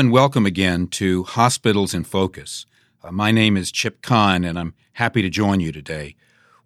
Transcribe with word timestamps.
and 0.00 0.10
welcome 0.10 0.46
again 0.46 0.86
to 0.86 1.24
Hospitals 1.24 1.92
in 1.92 2.04
Focus. 2.04 2.64
Uh, 3.04 3.12
my 3.12 3.30
name 3.30 3.54
is 3.54 3.70
Chip 3.70 4.00
Kahn, 4.00 4.44
and 4.44 4.58
I'm 4.58 4.72
happy 4.94 5.20
to 5.20 5.28
join 5.28 5.60
you 5.60 5.72
today. 5.72 6.16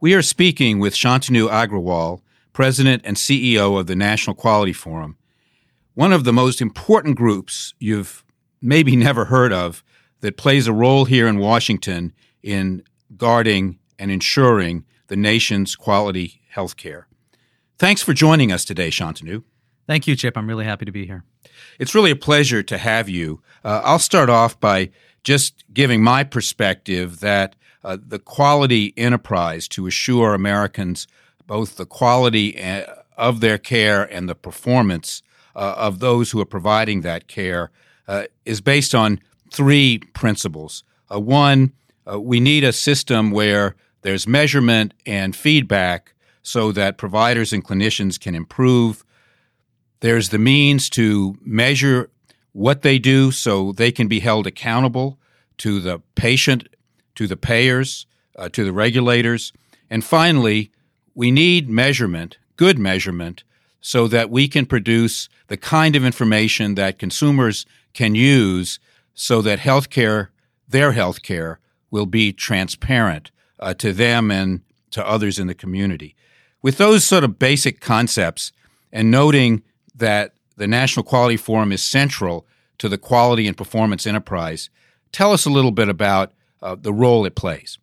We 0.00 0.14
are 0.14 0.22
speaking 0.22 0.78
with 0.78 0.94
Shantanu 0.94 1.48
Agrawal, 1.48 2.20
President 2.52 3.02
and 3.04 3.16
CEO 3.16 3.76
of 3.76 3.88
the 3.88 3.96
National 3.96 4.36
Quality 4.36 4.72
Forum, 4.72 5.16
one 5.94 6.12
of 6.12 6.22
the 6.22 6.32
most 6.32 6.60
important 6.60 7.16
groups 7.16 7.74
you've 7.80 8.24
maybe 8.62 8.94
never 9.10 9.24
heard 9.24 9.52
of 9.52 9.82
that 10.20 10.36
plays 10.36 10.68
a 10.68 10.72
role 10.72 11.04
here 11.04 11.26
in 11.26 11.38
Washington 11.38 12.12
in 12.40 12.84
guarding 13.16 13.80
and 13.98 14.12
ensuring 14.12 14.84
the 15.08 15.16
nation's 15.16 15.74
quality 15.74 16.40
health 16.50 16.76
care. 16.76 17.08
Thanks 17.78 18.00
for 18.00 18.14
joining 18.14 18.52
us 18.52 18.64
today, 18.64 18.90
Shantanu. 18.90 19.42
Thank 19.86 20.06
you, 20.06 20.16
Chip. 20.16 20.36
I'm 20.36 20.48
really 20.48 20.64
happy 20.64 20.84
to 20.84 20.92
be 20.92 21.06
here. 21.06 21.24
It's 21.78 21.94
really 21.94 22.10
a 22.10 22.16
pleasure 22.16 22.62
to 22.62 22.78
have 22.78 23.08
you. 23.08 23.42
Uh, 23.64 23.82
I'll 23.84 23.98
start 23.98 24.30
off 24.30 24.58
by 24.58 24.90
just 25.22 25.64
giving 25.72 26.02
my 26.02 26.24
perspective 26.24 27.20
that 27.20 27.56
uh, 27.82 27.98
the 28.00 28.18
quality 28.18 28.94
enterprise 28.96 29.68
to 29.68 29.86
assure 29.86 30.34
Americans 30.34 31.06
both 31.46 31.76
the 31.76 31.86
quality 31.86 32.60
uh, 32.60 32.84
of 33.16 33.40
their 33.40 33.58
care 33.58 34.02
and 34.02 34.28
the 34.28 34.34
performance 34.34 35.22
uh, 35.54 35.74
of 35.76 35.98
those 35.98 36.30
who 36.30 36.40
are 36.40 36.46
providing 36.46 37.02
that 37.02 37.28
care 37.28 37.70
uh, 38.08 38.24
is 38.44 38.60
based 38.60 38.94
on 38.94 39.20
three 39.52 39.98
principles. 40.14 40.84
Uh, 41.12 41.20
one, 41.20 41.72
we 42.18 42.38
need 42.38 42.64
a 42.64 42.72
system 42.72 43.30
where 43.30 43.76
there's 44.02 44.26
measurement 44.26 44.92
and 45.06 45.34
feedback 45.34 46.14
so 46.42 46.72
that 46.72 46.98
providers 46.98 47.52
and 47.52 47.64
clinicians 47.64 48.20
can 48.20 48.34
improve. 48.34 49.04
There's 50.04 50.28
the 50.28 50.38
means 50.38 50.90
to 50.90 51.38
measure 51.40 52.10
what 52.52 52.82
they 52.82 52.98
do 52.98 53.30
so 53.30 53.72
they 53.72 53.90
can 53.90 54.06
be 54.06 54.20
held 54.20 54.46
accountable 54.46 55.18
to 55.56 55.80
the 55.80 56.02
patient, 56.14 56.68
to 57.14 57.26
the 57.26 57.38
payers, 57.38 58.04
uh, 58.36 58.50
to 58.50 58.64
the 58.64 58.72
regulators. 58.74 59.54
And 59.88 60.04
finally, 60.04 60.70
we 61.14 61.30
need 61.30 61.70
measurement, 61.70 62.36
good 62.56 62.78
measurement, 62.78 63.44
so 63.80 64.06
that 64.08 64.28
we 64.28 64.46
can 64.46 64.66
produce 64.66 65.30
the 65.46 65.56
kind 65.56 65.96
of 65.96 66.04
information 66.04 66.74
that 66.74 66.98
consumers 66.98 67.64
can 67.94 68.14
use 68.14 68.78
so 69.14 69.40
that 69.40 69.60
healthcare, 69.60 70.28
their 70.68 70.92
healthcare, 70.92 71.56
will 71.90 72.04
be 72.04 72.30
transparent 72.30 73.30
uh, 73.58 73.72
to 73.72 73.90
them 73.94 74.30
and 74.30 74.60
to 74.90 75.02
others 75.08 75.38
in 75.38 75.46
the 75.46 75.54
community. 75.54 76.14
With 76.60 76.76
those 76.76 77.04
sort 77.04 77.24
of 77.24 77.38
basic 77.38 77.80
concepts 77.80 78.52
and 78.92 79.10
noting 79.10 79.62
that 79.94 80.32
the 80.56 80.66
National 80.66 81.04
Quality 81.04 81.36
Forum 81.36 81.72
is 81.72 81.82
central 81.82 82.46
to 82.78 82.88
the 82.88 82.98
quality 82.98 83.46
and 83.46 83.56
performance 83.56 84.06
enterprise, 84.06 84.70
tell 85.12 85.32
us 85.32 85.46
a 85.46 85.50
little 85.50 85.70
bit 85.70 85.88
about 85.88 86.32
uh, 86.62 86.76
the 86.78 86.92
role 86.92 87.24
it 87.24 87.34
plays. 87.34 87.78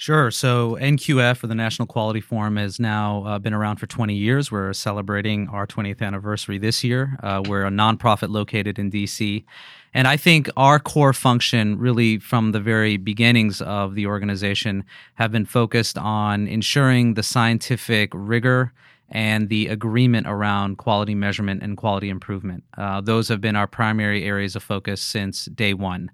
Sure. 0.00 0.30
So 0.30 0.78
NQF, 0.80 1.42
or 1.42 1.48
the 1.48 1.56
National 1.56 1.84
Quality 1.86 2.20
Forum, 2.20 2.56
has 2.56 2.78
now 2.78 3.24
uh, 3.24 3.38
been 3.40 3.52
around 3.52 3.78
for 3.78 3.88
20 3.88 4.14
years. 4.14 4.48
We're 4.52 4.72
celebrating 4.72 5.48
our 5.48 5.66
20th 5.66 6.00
anniversary 6.02 6.56
this 6.56 6.84
year. 6.84 7.18
Uh, 7.20 7.42
we're 7.44 7.66
a 7.66 7.70
nonprofit 7.70 8.28
located 8.28 8.78
in 8.78 8.92
DC. 8.92 9.44
And 9.92 10.06
I 10.06 10.16
think 10.16 10.48
our 10.56 10.78
core 10.78 11.12
function, 11.12 11.80
really 11.80 12.18
from 12.18 12.52
the 12.52 12.60
very 12.60 12.96
beginnings 12.96 13.60
of 13.60 13.96
the 13.96 14.06
organization, 14.06 14.84
have 15.14 15.32
been 15.32 15.46
focused 15.46 15.98
on 15.98 16.46
ensuring 16.46 17.14
the 17.14 17.24
scientific 17.24 18.10
rigor 18.14 18.72
and 19.10 19.48
the 19.48 19.68
agreement 19.68 20.26
around 20.26 20.78
quality 20.78 21.14
measurement 21.14 21.62
and 21.62 21.76
quality 21.76 22.08
improvement. 22.08 22.64
Uh, 22.76 23.00
those 23.00 23.28
have 23.28 23.40
been 23.40 23.56
our 23.56 23.66
primary 23.66 24.24
areas 24.24 24.54
of 24.56 24.62
focus 24.62 25.00
since 25.00 25.46
day 25.46 25.74
one. 25.74 26.10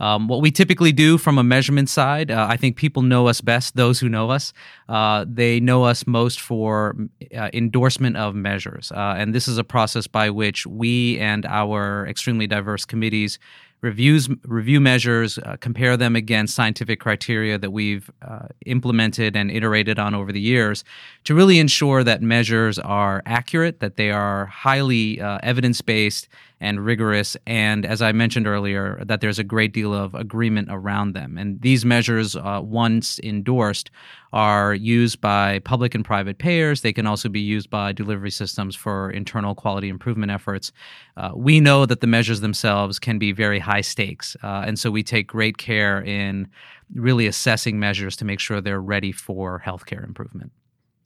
Um, 0.00 0.28
what 0.28 0.40
we 0.40 0.50
typically 0.50 0.92
do 0.92 1.18
from 1.18 1.36
a 1.36 1.44
measurement 1.44 1.90
side, 1.90 2.30
uh, 2.30 2.46
I 2.48 2.56
think 2.56 2.76
people 2.76 3.02
know 3.02 3.28
us 3.28 3.42
best, 3.42 3.76
those 3.76 4.00
who 4.00 4.08
know 4.08 4.30
us. 4.30 4.54
Uh, 4.88 5.26
they 5.28 5.60
know 5.60 5.84
us 5.84 6.06
most 6.06 6.40
for 6.40 6.96
uh, 7.36 7.50
endorsement 7.52 8.16
of 8.16 8.34
measures. 8.34 8.90
Uh, 8.90 9.14
and 9.18 9.34
this 9.34 9.46
is 9.46 9.58
a 9.58 9.64
process 9.64 10.06
by 10.06 10.30
which 10.30 10.66
we 10.66 11.18
and 11.18 11.44
our 11.44 12.06
extremely 12.08 12.46
diverse 12.46 12.86
committees 12.86 13.38
reviews 13.80 14.28
review 14.44 14.80
measures, 14.80 15.38
uh, 15.38 15.56
compare 15.60 15.96
them 15.96 16.16
against 16.16 16.54
scientific 16.54 17.00
criteria 17.00 17.58
that 17.58 17.70
we've 17.70 18.10
uh, 18.22 18.46
implemented 18.66 19.36
and 19.36 19.50
iterated 19.50 19.98
on 19.98 20.14
over 20.14 20.32
the 20.32 20.40
years 20.40 20.84
to 21.24 21.34
really 21.34 21.58
ensure 21.58 22.04
that 22.04 22.22
measures 22.22 22.78
are 22.78 23.22
accurate, 23.26 23.80
that 23.80 23.96
they 23.96 24.10
are 24.10 24.46
highly 24.46 25.20
uh, 25.20 25.38
evidence 25.42 25.80
based 25.80 26.28
and 26.60 26.84
rigorous, 26.84 27.36
and 27.46 27.86
as 27.86 28.02
I 28.02 28.12
mentioned 28.12 28.46
earlier, 28.46 29.02
that 29.06 29.22
there's 29.22 29.38
a 29.38 29.44
great 29.44 29.72
deal 29.72 29.94
of 29.94 30.14
agreement 30.14 30.68
around 30.70 31.14
them. 31.14 31.38
And 31.38 31.60
these 31.62 31.86
measures, 31.86 32.36
uh, 32.36 32.60
once 32.62 33.18
endorsed, 33.20 33.90
are 34.32 34.74
used 34.74 35.20
by 35.20 35.60
public 35.60 35.94
and 35.94 36.04
private 36.04 36.38
payers. 36.38 36.82
They 36.82 36.92
can 36.92 37.06
also 37.06 37.28
be 37.28 37.40
used 37.40 37.70
by 37.70 37.92
delivery 37.92 38.30
systems 38.30 38.76
for 38.76 39.10
internal 39.10 39.54
quality 39.54 39.88
improvement 39.88 40.30
efforts. 40.30 40.70
Uh, 41.16 41.30
we 41.34 41.60
know 41.60 41.86
that 41.86 42.00
the 42.00 42.06
measures 42.06 42.40
themselves 42.40 42.98
can 42.98 43.18
be 43.18 43.32
very 43.32 43.58
high 43.58 43.80
stakes, 43.80 44.36
uh, 44.42 44.62
and 44.66 44.78
so 44.78 44.90
we 44.90 45.02
take 45.02 45.26
great 45.26 45.56
care 45.56 46.02
in 46.02 46.46
really 46.94 47.26
assessing 47.26 47.78
measures 47.78 48.16
to 48.16 48.24
make 48.24 48.40
sure 48.40 48.60
they're 48.60 48.82
ready 48.82 49.12
for 49.12 49.62
healthcare 49.64 50.04
improvement. 50.04 50.52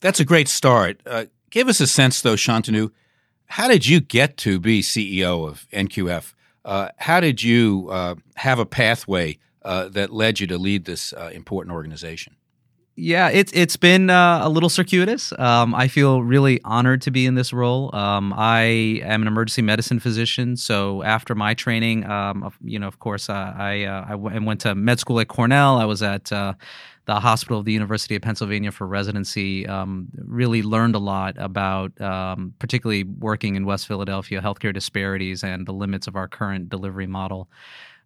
That's 0.01 0.19
a 0.19 0.25
great 0.25 0.49
start. 0.49 1.01
Uh, 1.05 1.25
give 1.49 1.69
us 1.69 1.79
a 1.79 1.87
sense, 1.87 2.21
though, 2.21 2.35
Shantanu. 2.35 2.91
How 3.47 3.67
did 3.67 3.87
you 3.87 3.99
get 3.99 4.37
to 4.37 4.59
be 4.59 4.81
CEO 4.81 5.47
of 5.47 5.67
NQF? 5.71 6.33
Uh, 6.63 6.89
how 6.97 7.19
did 7.19 7.43
you 7.43 7.87
uh, 7.91 8.15
have 8.35 8.59
a 8.59 8.65
pathway 8.65 9.37
uh, 9.61 9.87
that 9.89 10.11
led 10.11 10.39
you 10.39 10.47
to 10.47 10.57
lead 10.57 10.85
this 10.85 11.13
uh, 11.13 11.29
important 11.33 11.73
organization? 11.73 12.35
Yeah, 12.97 13.27
it's 13.27 13.51
it's 13.51 13.75
been 13.75 14.09
uh, 14.09 14.39
a 14.41 14.47
little 14.47 14.69
circuitous. 14.69 15.33
Um, 15.37 15.75
I 15.75 15.89
feel 15.89 16.23
really 16.23 16.61
honored 16.63 17.01
to 17.01 17.11
be 17.11 17.25
in 17.25 17.35
this 17.35 17.51
role. 17.51 17.93
Um, 17.93 18.33
I 18.33 19.01
am 19.03 19.21
an 19.21 19.27
emergency 19.27 19.61
medicine 19.61 19.99
physician, 19.99 20.55
so 20.55 21.03
after 21.03 21.35
my 21.35 21.53
training, 21.53 22.09
um, 22.09 22.53
you 22.63 22.79
know, 22.79 22.87
of 22.87 22.99
course, 22.99 23.29
uh, 23.29 23.53
I 23.53 23.83
I, 23.83 24.15
went 24.15 24.61
to 24.61 24.75
med 24.75 24.99
school 24.99 25.19
at 25.19 25.27
Cornell. 25.27 25.77
I 25.77 25.83
was 25.83 26.01
at 26.01 26.31
the 27.05 27.19
hospital 27.19 27.59
of 27.59 27.65
the 27.65 27.71
University 27.71 28.15
of 28.15 28.21
Pennsylvania 28.21 28.71
for 28.71 28.87
residency. 28.87 29.67
Um, 29.67 30.07
really 30.17 30.63
learned 30.63 30.95
a 30.95 30.99
lot 30.99 31.35
about, 31.37 31.99
um, 32.01 32.53
particularly 32.59 33.03
working 33.03 33.55
in 33.55 33.65
West 33.65 33.87
Philadelphia, 33.87 34.41
healthcare 34.41 34.73
disparities 34.73 35.43
and 35.43 35.67
the 35.67 35.73
limits 35.73 36.07
of 36.07 36.15
our 36.15 36.27
current 36.27 36.69
delivery 36.69 37.07
model. 37.07 37.47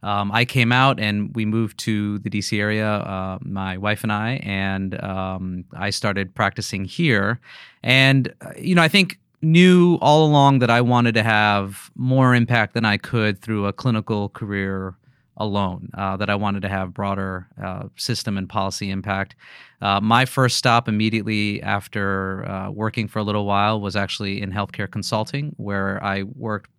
Um, 0.01 0.31
I 0.31 0.45
came 0.45 0.71
out 0.71 0.99
and 0.99 1.35
we 1.35 1.45
moved 1.45 1.77
to 1.79 2.19
the 2.19 2.29
DC 2.29 2.57
area, 2.57 2.87
uh, 2.87 3.39
my 3.41 3.77
wife 3.77 4.03
and 4.03 4.11
I, 4.11 4.39
and 4.43 5.01
um, 5.03 5.65
I 5.73 5.89
started 5.89 6.33
practicing 6.33 6.85
here. 6.85 7.39
And, 7.83 8.33
uh, 8.41 8.51
you 8.57 8.75
know, 8.75 8.81
I 8.81 8.87
think 8.87 9.19
knew 9.41 9.97
all 10.01 10.25
along 10.25 10.59
that 10.59 10.69
I 10.69 10.81
wanted 10.81 11.13
to 11.13 11.23
have 11.23 11.91
more 11.95 12.35
impact 12.35 12.73
than 12.73 12.85
I 12.85 12.97
could 12.97 13.41
through 13.41 13.65
a 13.65 13.73
clinical 13.73 14.29
career 14.29 14.95
alone, 15.39 15.89
uh, 15.97 16.17
that 16.17 16.29
I 16.29 16.35
wanted 16.35 16.61
to 16.63 16.69
have 16.69 16.93
broader 16.93 17.47
uh, 17.63 17.83
system 17.95 18.37
and 18.37 18.47
policy 18.47 18.91
impact. 18.91 19.35
Uh, 19.81 19.99
my 20.01 20.25
first 20.25 20.57
stop 20.57 20.87
immediately 20.87 21.61
after 21.63 22.45
uh, 22.47 22.69
working 22.69 23.07
for 23.07 23.19
a 23.19 23.23
little 23.23 23.45
while 23.45 23.79
was 23.79 23.95
actually 23.95 24.41
in 24.41 24.51
healthcare 24.51 24.91
consulting, 24.91 25.53
where 25.57 26.03
I 26.03 26.23
worked 26.23 26.69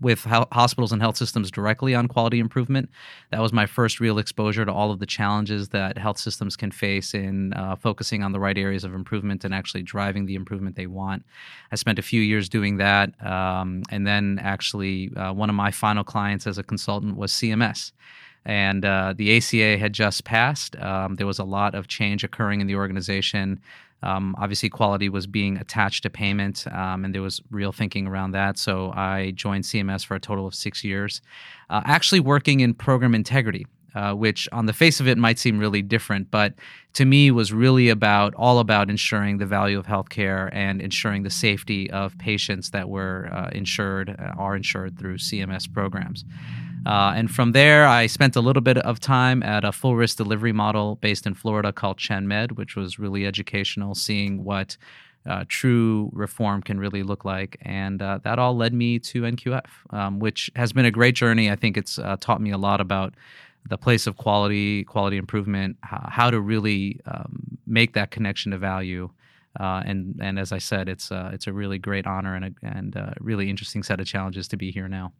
with 0.00 0.24
hospitals 0.24 0.92
and 0.92 1.02
health 1.02 1.16
systems 1.16 1.50
directly 1.50 1.94
on 1.94 2.08
quality 2.08 2.38
improvement. 2.38 2.88
That 3.30 3.40
was 3.40 3.52
my 3.52 3.66
first 3.66 4.00
real 4.00 4.18
exposure 4.18 4.64
to 4.64 4.72
all 4.72 4.90
of 4.90 4.98
the 4.98 5.06
challenges 5.06 5.68
that 5.70 5.98
health 5.98 6.18
systems 6.18 6.56
can 6.56 6.70
face 6.70 7.12
in 7.12 7.52
uh, 7.52 7.76
focusing 7.76 8.22
on 8.22 8.32
the 8.32 8.40
right 8.40 8.56
areas 8.56 8.84
of 8.84 8.94
improvement 8.94 9.44
and 9.44 9.52
actually 9.52 9.82
driving 9.82 10.26
the 10.26 10.36
improvement 10.36 10.76
they 10.76 10.86
want. 10.86 11.24
I 11.70 11.76
spent 11.76 11.98
a 11.98 12.02
few 12.02 12.22
years 12.22 12.48
doing 12.48 12.78
that. 12.78 13.10
Um, 13.24 13.82
and 13.90 14.06
then 14.06 14.38
actually, 14.42 15.14
uh, 15.16 15.32
one 15.32 15.50
of 15.50 15.56
my 15.56 15.70
final 15.70 16.04
clients 16.04 16.46
as 16.46 16.56
a 16.56 16.62
consultant 16.62 17.16
was 17.16 17.32
CMS 17.32 17.92
and 18.44 18.84
uh, 18.84 19.12
the 19.16 19.36
ACA 19.36 19.78
had 19.78 19.92
just 19.92 20.24
passed. 20.24 20.76
Um, 20.76 21.16
there 21.16 21.26
was 21.26 21.38
a 21.38 21.44
lot 21.44 21.74
of 21.74 21.88
change 21.88 22.24
occurring 22.24 22.60
in 22.60 22.66
the 22.66 22.76
organization. 22.76 23.60
Um, 24.02 24.34
obviously, 24.38 24.68
quality 24.68 25.08
was 25.08 25.26
being 25.26 25.56
attached 25.56 26.02
to 26.04 26.10
payment, 26.10 26.66
um, 26.72 27.04
and 27.04 27.14
there 27.14 27.22
was 27.22 27.40
real 27.50 27.72
thinking 27.72 28.06
around 28.06 28.32
that. 28.32 28.58
So 28.58 28.92
I 28.92 29.32
joined 29.32 29.64
CMS 29.64 30.04
for 30.04 30.14
a 30.14 30.20
total 30.20 30.46
of 30.46 30.54
six 30.54 30.82
years, 30.84 31.20
uh, 31.68 31.82
actually 31.84 32.20
working 32.20 32.60
in 32.60 32.74
program 32.74 33.14
integrity. 33.14 33.66
Uh, 33.92 34.14
which 34.14 34.48
on 34.52 34.66
the 34.66 34.72
face 34.72 35.00
of 35.00 35.08
it 35.08 35.18
might 35.18 35.36
seem 35.36 35.58
really 35.58 35.82
different, 35.82 36.30
but 36.30 36.54
to 36.92 37.04
me 37.04 37.32
was 37.32 37.52
really 37.52 37.88
about 37.88 38.32
all 38.36 38.60
about 38.60 38.88
ensuring 38.88 39.38
the 39.38 39.46
value 39.46 39.76
of 39.76 39.84
healthcare 39.84 40.48
and 40.52 40.80
ensuring 40.80 41.24
the 41.24 41.30
safety 41.30 41.90
of 41.90 42.16
patients 42.16 42.70
that 42.70 42.88
were 42.88 43.28
uh, 43.32 43.48
insured, 43.50 44.10
uh, 44.10 44.30
are 44.38 44.54
insured 44.54 44.96
through 44.96 45.18
CMS 45.18 45.66
programs. 45.72 46.24
Uh, 46.86 47.12
and 47.14 47.30
from 47.30 47.52
there, 47.52 47.86
I 47.86 48.06
spent 48.06 48.36
a 48.36 48.40
little 48.40 48.62
bit 48.62 48.78
of 48.78 49.00
time 49.00 49.42
at 49.42 49.64
a 49.64 49.72
full 49.72 49.96
risk 49.96 50.16
delivery 50.16 50.52
model 50.52 50.96
based 50.96 51.26
in 51.26 51.34
Florida 51.34 51.72
called 51.72 51.98
ChenMed, 51.98 52.52
which 52.52 52.76
was 52.76 52.98
really 52.98 53.26
educational, 53.26 53.94
seeing 53.94 54.44
what 54.44 54.76
uh, 55.28 55.44
true 55.48 56.10
reform 56.12 56.62
can 56.62 56.78
really 56.78 57.02
look 57.02 57.24
like. 57.24 57.58
And 57.62 58.00
uh, 58.00 58.20
that 58.24 58.38
all 58.38 58.56
led 58.56 58.72
me 58.72 58.98
to 59.00 59.22
NQF, 59.22 59.66
um, 59.90 60.18
which 60.18 60.50
has 60.56 60.72
been 60.72 60.86
a 60.86 60.90
great 60.90 61.14
journey. 61.14 61.50
I 61.50 61.56
think 61.56 61.76
it's 61.76 61.98
uh, 61.98 62.16
taught 62.18 62.40
me 62.40 62.50
a 62.50 62.58
lot 62.58 62.80
about 62.80 63.14
the 63.68 63.76
place 63.76 64.06
of 64.06 64.16
quality, 64.16 64.84
quality 64.84 65.18
improvement, 65.18 65.76
how 65.82 66.30
to 66.30 66.40
really 66.40 66.98
um, 67.04 67.58
make 67.66 67.92
that 67.92 68.10
connection 68.10 68.52
to 68.52 68.58
value. 68.58 69.10
Uh, 69.58 69.82
and 69.84 70.18
and 70.22 70.38
as 70.38 70.52
I 70.52 70.58
said, 70.58 70.88
it's 70.88 71.12
uh, 71.12 71.30
it's 71.32 71.46
a 71.46 71.52
really 71.52 71.78
great 71.78 72.06
honor 72.06 72.36
and 72.36 72.44
a 72.44 72.52
and 72.62 72.96
a 72.96 73.14
really 73.20 73.50
interesting 73.50 73.82
set 73.82 74.00
of 74.00 74.06
challenges 74.06 74.48
to 74.48 74.56
be 74.56 74.70
here 74.70 74.88
now. 74.88 75.12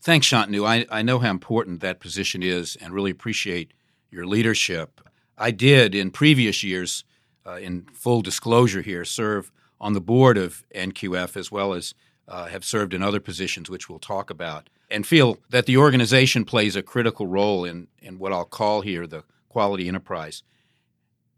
Thanks, 0.00 0.26
Shantanu. 0.26 0.66
I, 0.66 0.86
I 0.90 1.02
know 1.02 1.18
how 1.18 1.30
important 1.30 1.80
that 1.80 2.00
position 2.00 2.42
is, 2.42 2.76
and 2.76 2.92
really 2.92 3.10
appreciate 3.10 3.72
your 4.10 4.26
leadership. 4.26 5.00
I 5.38 5.50
did 5.50 5.94
in 5.94 6.10
previous 6.10 6.62
years, 6.62 7.04
uh, 7.46 7.56
in 7.56 7.86
full 7.92 8.22
disclosure 8.22 8.82
here, 8.82 9.04
serve 9.04 9.50
on 9.80 9.92
the 9.92 10.00
board 10.00 10.38
of 10.38 10.64
NQF 10.74 11.36
as 11.36 11.50
well 11.50 11.72
as 11.72 11.94
uh, 12.28 12.46
have 12.46 12.64
served 12.64 12.94
in 12.94 13.02
other 13.02 13.20
positions, 13.20 13.68
which 13.68 13.88
we'll 13.88 13.98
talk 13.98 14.30
about, 14.30 14.70
and 14.90 15.06
feel 15.06 15.38
that 15.50 15.66
the 15.66 15.76
organization 15.76 16.44
plays 16.44 16.76
a 16.76 16.82
critical 16.82 17.26
role 17.26 17.64
in 17.64 17.88
in 17.98 18.18
what 18.18 18.32
I'll 18.32 18.44
call 18.44 18.80
here 18.82 19.06
the 19.06 19.24
quality 19.48 19.88
enterprise. 19.88 20.42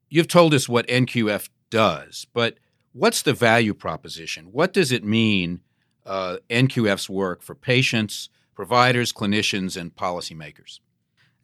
You've 0.08 0.28
told 0.28 0.54
us 0.54 0.68
what 0.68 0.86
NQF 0.86 1.48
does, 1.70 2.26
but 2.32 2.56
what's 2.92 3.22
the 3.22 3.32
value 3.32 3.74
proposition? 3.74 4.46
What 4.52 4.72
does 4.72 4.92
it 4.92 5.04
mean, 5.04 5.60
uh, 6.06 6.38
NQF's 6.48 7.10
work 7.10 7.42
for 7.42 7.54
patients, 7.54 8.28
providers, 8.54 9.12
clinicians, 9.12 9.76
and 9.76 9.94
policymakers? 9.94 10.80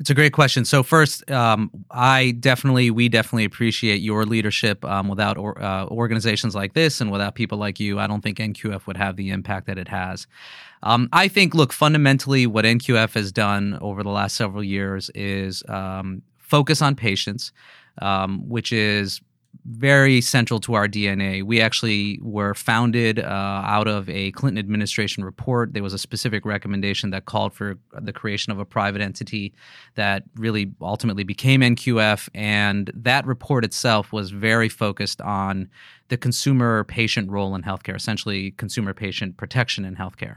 It's 0.03 0.11
a 0.11 0.14
great 0.14 0.32
question. 0.32 0.64
So 0.64 0.82
first, 0.82 1.31
um, 1.31 1.70
I 1.91 2.32
definitely, 2.32 2.91
we 2.91 3.09
definitely 3.09 3.44
appreciate 3.44 4.00
your 4.00 4.26
leadership. 4.26 4.85
Um, 4.85 5.06
without 5.06 5.38
or, 5.38 5.62
uh, 5.62 5.87
organizations 5.87 6.56
like 6.56 6.73
this 6.73 7.00
and 7.00 7.12
without 7.12 7.37
people 7.37 7.56
like 7.59 7.79
you, 7.79 8.00
I 8.00 8.09
don't 8.09 8.20
think 8.20 8.38
NQF 8.38 8.87
would 8.88 8.97
have 8.97 9.14
the 9.14 9.31
impact 9.31 9.69
that 9.69 9.79
it 9.79 9.87
has. 9.87 10.26
Um, 10.82 11.08
I 11.12 11.29
think, 11.29 11.55
look, 11.55 11.73
fundamentally, 11.73 12.49
what 12.49 12.65
NQF 12.65 13.15
has 13.15 13.31
done 13.31 13.79
over 13.81 14.03
the 14.03 14.11
last 14.11 14.35
several 14.35 14.65
years 14.65 15.08
is 15.15 15.62
um, 15.69 16.23
focus 16.38 16.82
on 16.82 16.97
patients, 16.97 17.53
um, 18.00 18.49
which 18.49 18.73
is 18.73 19.20
very 19.64 20.20
central 20.20 20.59
to 20.61 20.75
our 20.75 20.88
DNA. 20.88 21.43
We 21.43 21.61
actually 21.61 22.19
were 22.20 22.55
founded 22.55 23.20
uh, 23.20 23.23
out 23.64 23.87
of 23.87 24.09
a 24.09 24.32
Clinton 24.32 24.59
administration 24.59 25.25
report. 25.25 25.73
There 25.73 25.82
was 25.82 25.94
a 25.94 25.99
specific 25.99 26.44
recommendation 26.44 27.11
that 27.11 27.26
called 27.26 27.55
for 27.55 27.79
the 28.00 28.12
creation 28.12 28.50
of 28.50 28.59
a 28.59 28.64
private 28.64 29.00
entity 29.00 29.53
that 29.94 30.25
really 30.37 30.73
ultimately 30.81 31.23
became 31.23 31.61
NQF. 31.61 32.29
And 32.35 32.91
that 32.94 33.25
report 33.25 33.64
itself 33.64 34.12
was 34.12 34.31
very 34.31 34.69
focused 34.69 35.20
on 35.20 35.69
the 36.08 36.17
consumer 36.17 36.85
patient 36.85 37.31
role 37.31 37.55
in 37.55 37.62
healthcare, 37.62 37.94
essentially 37.94 38.50
consumer 38.53 38.93
patient 38.93 39.37
protection 39.37 39.85
in 39.85 39.94
healthcare. 39.94 40.37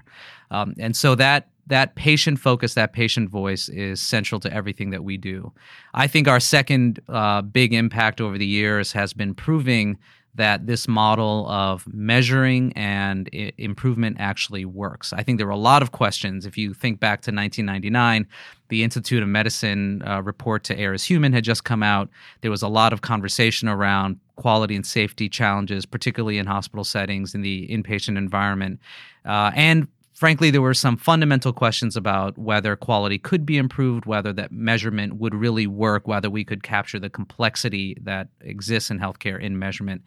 Um, 0.51 0.75
and 0.79 0.95
so 0.95 1.15
that 1.15 1.49
that 1.67 1.95
patient 1.95 2.39
focus, 2.39 2.73
that 2.75 2.93
patient 2.93 3.29
voice 3.29 3.69
is 3.69 4.01
central 4.01 4.39
to 4.41 4.53
everything 4.53 4.91
that 4.91 5.03
we 5.03 5.17
do. 5.17 5.51
I 5.93 6.07
think 6.07 6.27
our 6.27 6.39
second 6.39 6.99
uh, 7.09 7.41
big 7.41 7.73
impact 7.73 8.21
over 8.21 8.37
the 8.37 8.45
years 8.45 8.91
has 8.91 9.13
been 9.13 9.33
proving 9.33 9.97
that 10.35 10.67
this 10.67 10.87
model 10.87 11.47
of 11.49 11.87
measuring 11.87 12.73
and 12.73 13.29
I- 13.33 13.53
improvement 13.57 14.17
actually 14.19 14.65
works. 14.65 15.13
I 15.13 15.23
think 15.23 15.37
there 15.37 15.47
were 15.47 15.53
a 15.53 15.57
lot 15.57 15.81
of 15.81 15.91
questions. 15.91 16.45
If 16.45 16.57
you 16.57 16.73
think 16.73 16.99
back 16.99 17.21
to 17.21 17.31
1999, 17.31 18.27
the 18.67 18.83
Institute 18.83 19.23
of 19.23 19.29
Medicine 19.29 20.03
uh, 20.05 20.21
report 20.21 20.63
to 20.65 20.77
Err 20.77 20.93
is 20.93 21.05
Human 21.05 21.31
had 21.31 21.43
just 21.43 21.63
come 21.63 21.83
out. 21.83 22.09
There 22.41 22.51
was 22.51 22.61
a 22.61 22.67
lot 22.67 22.91
of 22.91 23.01
conversation 23.01 23.69
around 23.69 24.19
quality 24.35 24.75
and 24.75 24.85
safety 24.85 25.29
challenges, 25.29 25.85
particularly 25.85 26.37
in 26.37 26.45
hospital 26.45 26.83
settings 26.83 27.33
in 27.33 27.41
the 27.41 27.67
inpatient 27.69 28.17
environment. 28.17 28.81
Uh, 29.23 29.51
and 29.55 29.87
frankly, 30.15 30.49
there 30.49 30.61
were 30.61 30.73
some 30.73 30.97
fundamental 30.97 31.53
questions 31.53 31.95
about 31.95 32.37
whether 32.37 32.75
quality 32.75 33.19
could 33.19 33.45
be 33.45 33.57
improved, 33.57 34.05
whether 34.05 34.33
that 34.33 34.51
measurement 34.51 35.17
would 35.17 35.35
really 35.35 35.67
work, 35.67 36.07
whether 36.07 36.29
we 36.29 36.43
could 36.43 36.63
capture 36.63 36.97
the 36.97 37.09
complexity 37.09 37.97
that 38.01 38.29
exists 38.41 38.89
in 38.89 38.97
healthcare 38.97 39.39
in 39.39 39.59
measurement. 39.59 40.01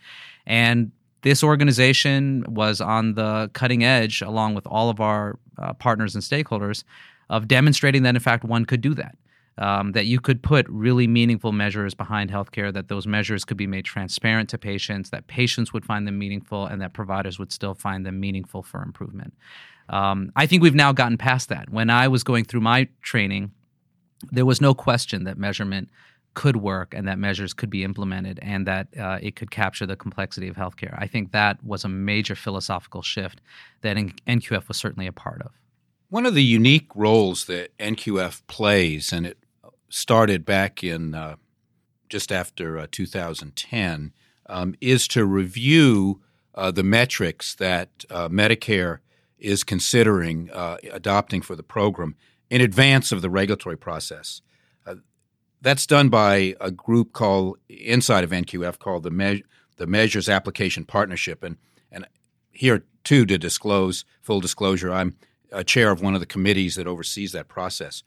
And 0.46 0.90
this 1.22 1.44
organization 1.44 2.44
was 2.49 2.81
on 2.81 3.14
the 3.14 3.50
cutting 3.52 3.84
edge, 3.84 4.22
along 4.22 4.55
with 4.55 4.66
all 4.66 4.88
of 4.88 4.99
our 5.00 5.38
uh, 5.58 5.75
partners 5.75 6.14
and 6.14 6.25
stakeholders, 6.25 6.84
of 7.28 7.46
demonstrating 7.46 8.02
that, 8.04 8.14
in 8.14 8.20
fact, 8.20 8.44
one 8.44 8.64
could 8.64 8.81
do 8.81 8.94
that. 8.94 9.16
Um, 9.58 9.90
that 9.90 10.06
you 10.06 10.20
could 10.20 10.40
put 10.40 10.69
really 10.69 11.08
meaningful 11.08 11.50
measures 11.50 11.93
behind 11.93 12.31
healthcare, 12.31 12.72
that 12.72 12.87
those 12.87 13.08
measures 13.08 13.44
could 13.44 13.56
be 13.56 13.66
made 13.66 13.84
transparent 13.84 14.49
to 14.50 14.58
patients, 14.58 15.11
that 15.11 15.26
patients 15.26 15.72
would 15.72 15.84
find 15.84 16.06
them 16.06 16.16
meaningful, 16.16 16.66
and 16.66 16.81
that 16.81 16.93
providers 16.93 17.40
would 17.40 17.50
still 17.50 17.75
find 17.75 18.06
them 18.06 18.20
meaningful 18.20 18.62
for 18.62 18.84
improvement. 18.84 19.34
Um, 19.88 20.32
I 20.37 20.46
think 20.46 20.62
we've 20.62 20.75
now 20.75 20.93
gotten 20.93 21.19
past 21.19 21.49
that. 21.49 21.70
When 21.70 21.90
I 21.90 22.08
was 22.08 22.23
going 22.23 22.44
through 22.44 22.61
my 22.61 22.88
training, 23.02 23.52
there 24.31 24.44
was 24.44 24.61
no 24.61 24.75
question 24.75 25.25
that 25.25 25.38
measurement 25.38 25.88
could 26.35 26.56
work 26.56 26.94
and 26.94 27.08
that 27.08 27.19
measures 27.19 27.52
could 27.52 27.70
be 27.70 27.82
implemented 27.82 28.38
and 28.43 28.67
that 28.67 28.87
uh, 28.99 29.19
it 29.20 29.35
could 29.35 29.50
capture 29.50 29.87
the 29.87 29.96
complexity 29.96 30.46
of 30.46 30.56
healthcare. 30.56 30.94
I 30.96 31.06
think 31.06 31.32
that 31.32 31.62
was 31.64 31.85
a 31.85 31.88
major 31.88 32.37
philosophical 32.37 33.02
shift 33.02 33.40
that 33.81 33.96
NQF 33.96 34.69
was 34.69 34.76
certainly 34.76 35.06
a 35.06 35.12
part 35.12 35.43
of. 35.43 35.50
One 36.11 36.26
of 36.26 36.35
the 36.35 36.44
unique 36.44 36.88
roles 36.94 37.46
that 37.46 37.76
NQF 37.79 38.43
plays, 38.46 39.12
and 39.12 39.26
it 39.26 39.38
started 39.88 40.44
back 40.44 40.85
in 40.85 41.14
uh, 41.14 41.37
just 42.08 42.31
after 42.31 42.79
uh, 42.79 42.87
2010, 42.90 44.12
um, 44.46 44.75
is 44.81 45.08
to 45.08 45.25
review 45.25 46.20
uh, 46.55 46.70
the 46.70 46.82
metrics 46.82 47.55
that 47.56 48.05
uh, 48.11 48.29
Medicare 48.29 48.99
is 49.38 49.64
considering 49.64 50.50
uh, 50.52 50.76
adopting 50.93 51.43
for 51.43 51.56
the 51.56 51.62
program 51.62 52.17
in 52.50 52.61
advance 52.61 53.12
of 53.12 53.23
the 53.23 53.31
regulatory 53.31 53.76
process. 53.76 54.43
Uh, 54.87 54.96
that's 55.61 55.87
done 55.87 56.08
by 56.08 56.55
a 56.61 56.70
group 56.70 57.12
called 57.12 57.58
inside 57.69 58.25
of 58.25 58.31
NQF 58.31 58.79
called 58.79 59.02
the 59.02 59.11
Me- 59.11 59.44
the 59.76 59.87
Measures 59.87 60.29
Application 60.29 60.85
Partnership, 60.85 61.43
and 61.43 61.56
and 61.90 62.06
here 62.50 62.85
too 63.05 63.25
to 63.26 63.38
disclose 63.38 64.05
full 64.20 64.40
disclosure, 64.40 64.93
I'm 64.93 65.17
a 65.50 65.64
chair 65.64 65.90
of 65.90 66.02
one 66.02 66.14
of 66.14 66.20
the 66.20 66.26
committees 66.26 66.75
that 66.75 66.87
oversees 66.87 67.32
that 67.32 67.49
process. 67.49 68.02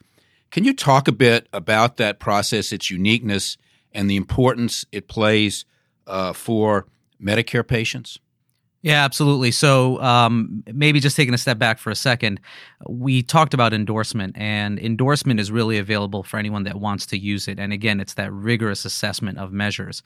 Can 0.50 0.64
you 0.64 0.74
talk 0.74 1.08
a 1.08 1.12
bit 1.12 1.48
about 1.52 1.96
that 1.96 2.20
process, 2.20 2.72
its 2.72 2.90
uniqueness, 2.90 3.56
and 3.92 4.08
the 4.08 4.16
importance 4.16 4.84
it 4.92 5.08
plays 5.08 5.64
uh, 6.06 6.32
for 6.32 6.86
Medicare 7.20 7.66
patients? 7.66 8.18
Yeah, 8.82 9.04
absolutely. 9.04 9.52
So 9.52 10.00
um, 10.02 10.64
maybe 10.72 10.98
just 10.98 11.16
taking 11.16 11.34
a 11.34 11.38
step 11.38 11.56
back 11.56 11.78
for 11.78 11.90
a 11.90 11.94
second, 11.94 12.40
we 12.88 13.22
talked 13.22 13.54
about 13.54 13.72
endorsement, 13.72 14.36
and 14.36 14.76
endorsement 14.80 15.38
is 15.38 15.52
really 15.52 15.78
available 15.78 16.24
for 16.24 16.36
anyone 16.36 16.64
that 16.64 16.80
wants 16.80 17.06
to 17.06 17.18
use 17.18 17.46
it. 17.46 17.60
And 17.60 17.72
again, 17.72 18.00
it's 18.00 18.14
that 18.14 18.32
rigorous 18.32 18.84
assessment 18.84 19.38
of 19.38 19.52
measures. 19.52 20.02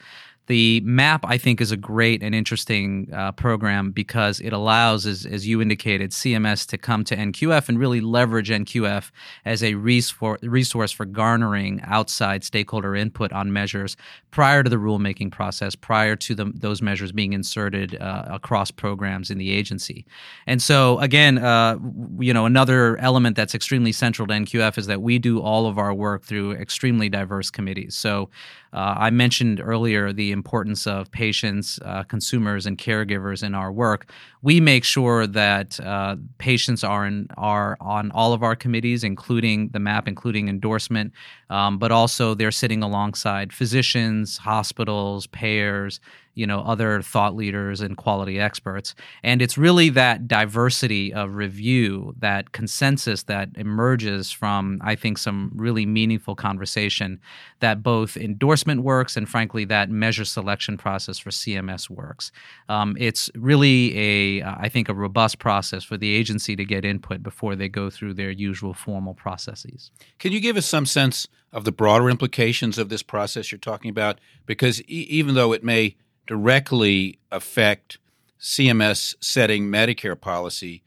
The 0.47 0.81
MAP, 0.85 1.25
I 1.25 1.39
think, 1.39 1.61
is 1.61 1.73
a 1.73 1.77
great 1.77 2.23
and 2.23 2.35
interesting 2.35 3.09
uh, 3.13 3.33
program 3.33 3.91
because 3.91 4.41
it 4.41 4.53
allows, 4.53 5.05
as, 5.05 5.27
as 5.27 5.47
you 5.47 5.61
indicated, 5.61 6.13
CMS 6.13 6.67
to 6.69 6.79
come 6.79 7.03
to 7.05 7.17
NQF 7.17 7.69
and 7.69 7.79
really 7.79 8.01
leverage 8.01 8.51
NQF 8.51 9.11
as 9.45 9.63
a 9.63 9.75
resource 9.75 10.93
for 10.93 11.05
garnering 11.05 11.81
outside 11.85 12.45
stakeholder 12.45 12.95
input 12.95 13.33
on 13.33 13.53
measures 13.53 13.97
prior 14.31 14.63
to 14.63 14.71
the 14.71 14.77
rulemaking 14.77 15.33
process, 15.33 15.75
prior 15.75 16.15
to 16.15 16.35
the, 16.35 16.53
those 16.55 16.81
measures 16.81 17.11
being 17.11 17.33
inserted 17.33 17.97
uh, 18.01 18.25
across 18.29 18.71
programs 18.71 19.31
in 19.31 19.39
the 19.39 19.51
agency. 19.51 20.07
And 20.47 20.63
so, 20.63 20.99
again, 21.01 21.39
uh, 21.39 21.79
you 22.19 22.33
know, 22.33 22.47
another 22.47 22.97
element 22.99 23.35
that's 23.37 23.55
extremely 23.55 23.93
central 23.93 24.29
to 24.29 24.35
NQF 24.35 24.79
is 24.79 24.87
that 24.87 25.03
we 25.03 25.19
do 25.19 25.41
all 25.41 25.67
of 25.67 25.79
our 25.79 25.93
work 25.93 26.25
through 26.25 26.53
extremely 26.53 27.09
diverse 27.09 27.51
committees. 27.51 27.97
So, 27.97 28.31
uh, 28.77 28.95
I 28.99 29.09
mentioned 29.09 29.59
earlier 29.59 30.13
the 30.13 30.33
importance 30.33 30.87
of 30.87 31.11
patients, 31.11 31.79
uh, 31.83 32.03
consumers, 32.03 32.67
and 32.67 32.77
caregivers 32.77 33.43
in 33.43 33.55
our 33.55 33.73
work. 33.73 34.11
We 34.43 34.61
make 34.61 34.85
sure 34.85 35.27
that 35.27 35.81
uh, 35.81 36.17
patients 36.37 36.85
are 36.85 37.07
in, 37.07 37.27
are 37.39 37.79
on 37.81 38.11
all 38.11 38.35
of 38.35 38.43
our 38.43 38.55
committees, 38.55 39.03
including 39.03 39.69
the 39.69 39.79
MAP, 39.79 40.07
including 40.07 40.51
endorsement, 40.51 41.15
um, 41.49 41.79
but 41.79 41.91
also 41.91 42.35
they're 42.35 42.51
sitting 42.51 42.83
alongside 42.83 43.51
physicians, 43.51 44.37
hospitals, 44.37 45.27
payers, 45.29 45.99
you 46.37 46.47
know 46.47 46.61
other 46.61 47.03
thought 47.03 47.35
leaders 47.35 47.81
and 47.81 47.97
quality 47.97 48.39
experts. 48.39 48.95
And 49.25 49.43
it's 49.43 49.59
really 49.59 49.89
that 49.91 50.29
diversity 50.29 51.13
of 51.13 51.35
review 51.35 52.15
that 52.19 52.53
consensus 52.53 53.25
that 53.25 53.49
emerges 53.57 54.31
from 54.31 54.79
i 54.83 54.95
think 54.95 55.19
some 55.19 55.51
really 55.55 55.87
meaningful 55.87 56.37
conversation 56.37 57.19
that 57.61 57.83
both 57.83 58.17
endorsement 58.17 58.83
works 58.83 59.17
and 59.17 59.29
frankly 59.29 59.65
that 59.65 59.91
measure 59.91 60.25
selection 60.25 60.77
process 60.77 61.19
for 61.19 61.31
CMS 61.31 61.89
works. 61.89 62.31
Um, 62.69 62.97
it's 62.99 63.31
really 63.35 63.99
a 63.99 64.43
i 64.45 64.69
think 64.69 64.89
a 64.89 64.95
robust 64.95 65.39
process 65.39 65.83
for 65.83 65.97
the 65.97 66.15
agency 66.15 66.55
to 66.57 66.65
get 66.65 66.85
input 66.85 67.23
before 67.23 67.57
they 67.57 67.69
go 67.69 67.91
through 67.91 68.15
their 68.15 68.31
usual 68.31 68.75
formal 68.75 69.15
processes. 69.15 69.91
Can 70.19 70.33
you 70.33 70.41
give 70.41 70.57
us 70.57 70.67
some 70.67 70.87
sense 70.87 71.29
of 71.53 71.65
the 71.65 71.73
broader 71.73 72.11
implications 72.11 72.77
of 72.79 72.89
this 72.89 73.03
process 73.03 73.51
you're 73.51 73.59
talking 73.59 73.91
about? 73.91 74.21
Because 74.45 74.83
e- 74.83 75.07
even 75.09 75.35
though 75.35 75.53
it 75.53 75.65
may 75.65 75.97
directly 76.27 77.19
affect 77.31 77.99
CMS 78.41 79.15
setting 79.21 79.69
Medicare 79.69 80.21
policy, 80.21 80.83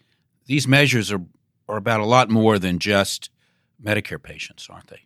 these 0.45 0.67
measures 0.67 1.11
are, 1.11 1.21
are 1.67 1.77
about 1.77 1.99
a 1.99 2.05
lot 2.05 2.29
more 2.29 2.59
than 2.59 2.79
just 2.79 3.29
Medicare 3.83 4.21
patients, 4.21 4.67
aren't 4.69 4.87
they? 4.87 5.01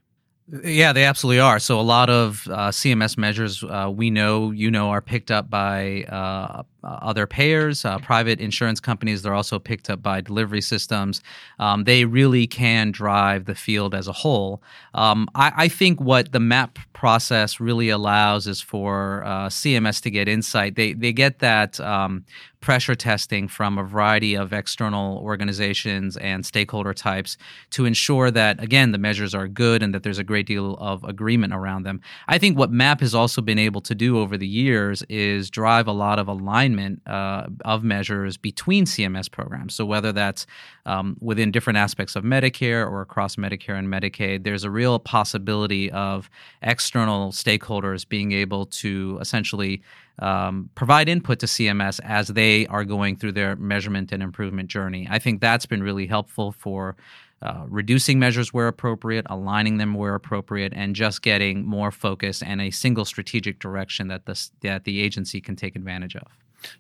Yeah, 0.70 0.92
they 0.92 1.06
absolutely 1.06 1.40
are. 1.40 1.58
So 1.60 1.80
a 1.80 1.82
lot 1.82 2.10
of 2.10 2.48
uh, 2.50 2.70
CMS 2.70 3.18
measures 3.18 3.64
uh, 3.64 3.92
we 3.94 4.10
know, 4.10 4.52
you 4.52 4.70
know, 4.70 4.90
are 4.90 5.02
picked 5.02 5.32
up 5.32 5.50
by 5.50 6.04
uh, 6.04 6.64
other 6.84 7.28
payers, 7.28 7.86
uh, 7.86 7.98
private 8.00 8.40
insurance 8.40 8.80
companies. 8.80 9.22
They're 9.22 9.34
also 9.34 9.60
picked 9.60 9.90
up 9.90 10.02
by 10.02 10.22
delivery 10.22 10.62
systems. 10.62 11.22
Um, 11.60 11.84
they 11.84 12.06
really 12.06 12.48
can 12.48 12.92
drive 12.92 13.46
the 13.46 13.56
field 13.56 13.96
as 13.96 14.08
a 14.08 14.14
whole. 14.14 14.62
Um, 14.94 15.28
I, 15.36 15.52
I, 15.56 15.68
think 15.68 16.00
what 16.00 16.32
the 16.32 16.40
MAP 16.40 16.80
process 16.94 17.60
really 17.60 17.90
allows 17.90 18.48
is 18.48 18.62
for 18.62 19.24
uh, 19.26 19.48
CMS 19.48 20.02
to 20.04 20.12
get 20.12 20.28
insight. 20.28 20.76
They 20.76 20.94
they 20.94 21.12
get 21.12 21.40
that 21.40 21.80
um, 21.80 22.26
pressure 22.64 22.96
testing 22.96 23.46
from 23.46 23.78
a 23.78 23.84
variety 23.84 24.36
of 24.36 24.54
external 24.54 25.18
organizations 25.18 26.16
and 26.18 26.46
stakeholder 26.46 26.94
types 26.94 27.36
to 27.72 27.84
ensure 27.84 28.32
that, 28.32 28.64
again, 28.64 28.94
the 28.94 28.98
measures 28.98 29.36
are 29.36 29.50
good 29.50 29.84
and 29.84 29.94
that 29.94 30.02
there's 30.04 30.18
a 30.18 30.24
great 30.24 30.46
deal 30.46 30.76
of 30.80 31.04
agreement 31.04 31.54
around 31.54 31.84
them. 31.84 32.00
I 32.30 32.38
think 32.38 32.58
what 32.58 32.72
MAP 32.72 33.02
has 33.02 33.14
also 33.14 33.42
been 33.42 33.60
able 33.60 33.82
to 33.82 33.94
do 33.94 34.18
over 34.18 34.38
the 34.38 34.48
years 34.48 35.04
is 35.10 35.50
drive 35.50 35.88
a 35.88 35.92
lot 35.92 36.20
of 36.20 36.30
alignment 36.30 36.73
uh, 37.06 37.48
of 37.66 37.84
measures 37.84 38.38
between 38.38 38.86
CMS 38.86 39.30
programs. 39.30 39.74
So, 39.76 39.86
whether 39.86 40.12
that's 40.12 40.46
um, 40.86 41.18
within 41.20 41.52
different 41.52 41.78
aspects 41.78 42.16
of 42.16 42.24
Medicare 42.24 42.90
or 42.90 43.02
across 43.02 43.36
Medicare 43.36 43.78
and 43.78 43.88
Medicaid, 43.88 44.44
there's 44.44 44.64
a 44.64 44.72
real 44.72 45.00
possibility 45.00 45.92
of 45.92 46.30
external 46.62 47.32
stakeholders 47.32 48.08
being 48.08 48.32
able 48.32 48.66
to 48.68 49.18
essentially 49.22 49.82
um, 50.20 50.70
provide 50.76 51.10
input 51.10 51.40
to 51.40 51.46
CMS 51.46 52.00
as 52.04 52.28
they 52.28 52.68
are 52.68 52.86
going 52.86 53.16
through 53.16 53.32
their 53.32 53.56
measurement 53.56 54.12
and 54.12 54.22
improvement 54.22 54.70
journey. 54.70 55.08
I 55.10 55.20
think 55.20 55.42
that's 55.42 55.66
been 55.66 55.82
really 55.82 56.06
helpful 56.06 56.52
for 56.52 56.96
uh, 57.44 57.66
reducing 57.68 58.20
measures 58.20 58.54
where 58.54 58.70
appropriate, 58.70 59.26
aligning 59.30 59.78
them 59.78 59.96
where 59.96 60.16
appropriate, 60.16 60.72
and 60.74 60.96
just 60.96 61.22
getting 61.22 61.66
more 61.66 61.92
focus 61.92 62.42
and 62.42 62.62
a 62.62 62.72
single 62.72 63.04
strategic 63.04 63.60
direction 63.60 64.08
that 64.08 64.26
the 64.26 64.50
that 64.62 64.86
the 64.86 65.02
agency 65.02 65.42
can 65.42 65.56
take 65.58 65.76
advantage 65.76 66.16
of. 66.16 66.28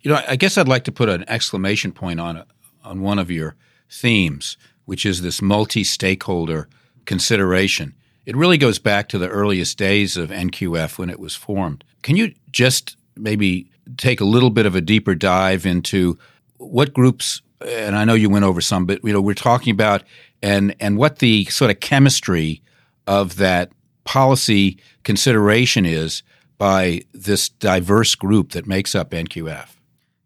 You 0.02 0.12
know, 0.12 0.22
I 0.28 0.36
guess 0.36 0.58
I'd 0.58 0.68
like 0.68 0.84
to 0.86 0.92
put 0.92 1.10
an 1.10 1.26
exclamation 1.28 1.92
point 1.92 2.20
on 2.20 2.44
on 2.84 3.02
one 3.02 3.20
of 3.20 3.32
your 3.32 3.56
themes, 3.90 4.58
which 4.86 5.06
is 5.06 5.22
this 5.22 5.42
multi-stakeholder 5.42 6.68
consideration. 7.06 7.94
It 8.26 8.36
really 8.36 8.58
goes 8.58 8.80
back 8.80 9.10
to 9.10 9.18
the 9.18 9.30
earliest 9.30 9.78
days 9.78 10.18
of 10.18 10.30
NQF 10.30 10.98
when 10.98 11.10
it 11.10 11.20
was 11.20 11.36
formed. 11.36 11.84
Can 12.02 12.16
you 12.16 12.34
just 12.52 12.98
maybe 13.16 13.70
take 13.98 14.22
a 14.22 14.26
little 14.26 14.50
bit 14.50 14.66
of 14.66 14.76
a 14.76 14.82
deeper 14.82 15.16
dive 15.16 15.66
into 15.66 16.18
what 16.58 16.94
groups 16.94 17.42
and 17.66 17.96
I 17.96 18.04
know 18.06 18.14
you 18.14 18.30
went 18.30 18.46
over 18.46 18.62
some, 18.62 18.86
but 18.86 19.04
you 19.04 19.14
know 19.14 19.22
we're 19.22 19.34
talking 19.34 19.72
about 19.72 20.04
and 20.42 20.76
and 20.80 20.98
what 20.98 21.20
the 21.20 21.46
sort 21.46 21.72
of 21.72 21.80
chemistry 21.80 22.62
of 23.08 23.38
that 23.38 23.72
policy 24.04 24.78
consideration 25.04 25.86
is 25.86 26.24
by 26.58 27.02
this 27.14 27.50
diverse 27.50 28.16
group 28.16 28.52
that 28.52 28.68
makes 28.68 28.96
up 28.96 29.12
NQF. 29.12 29.70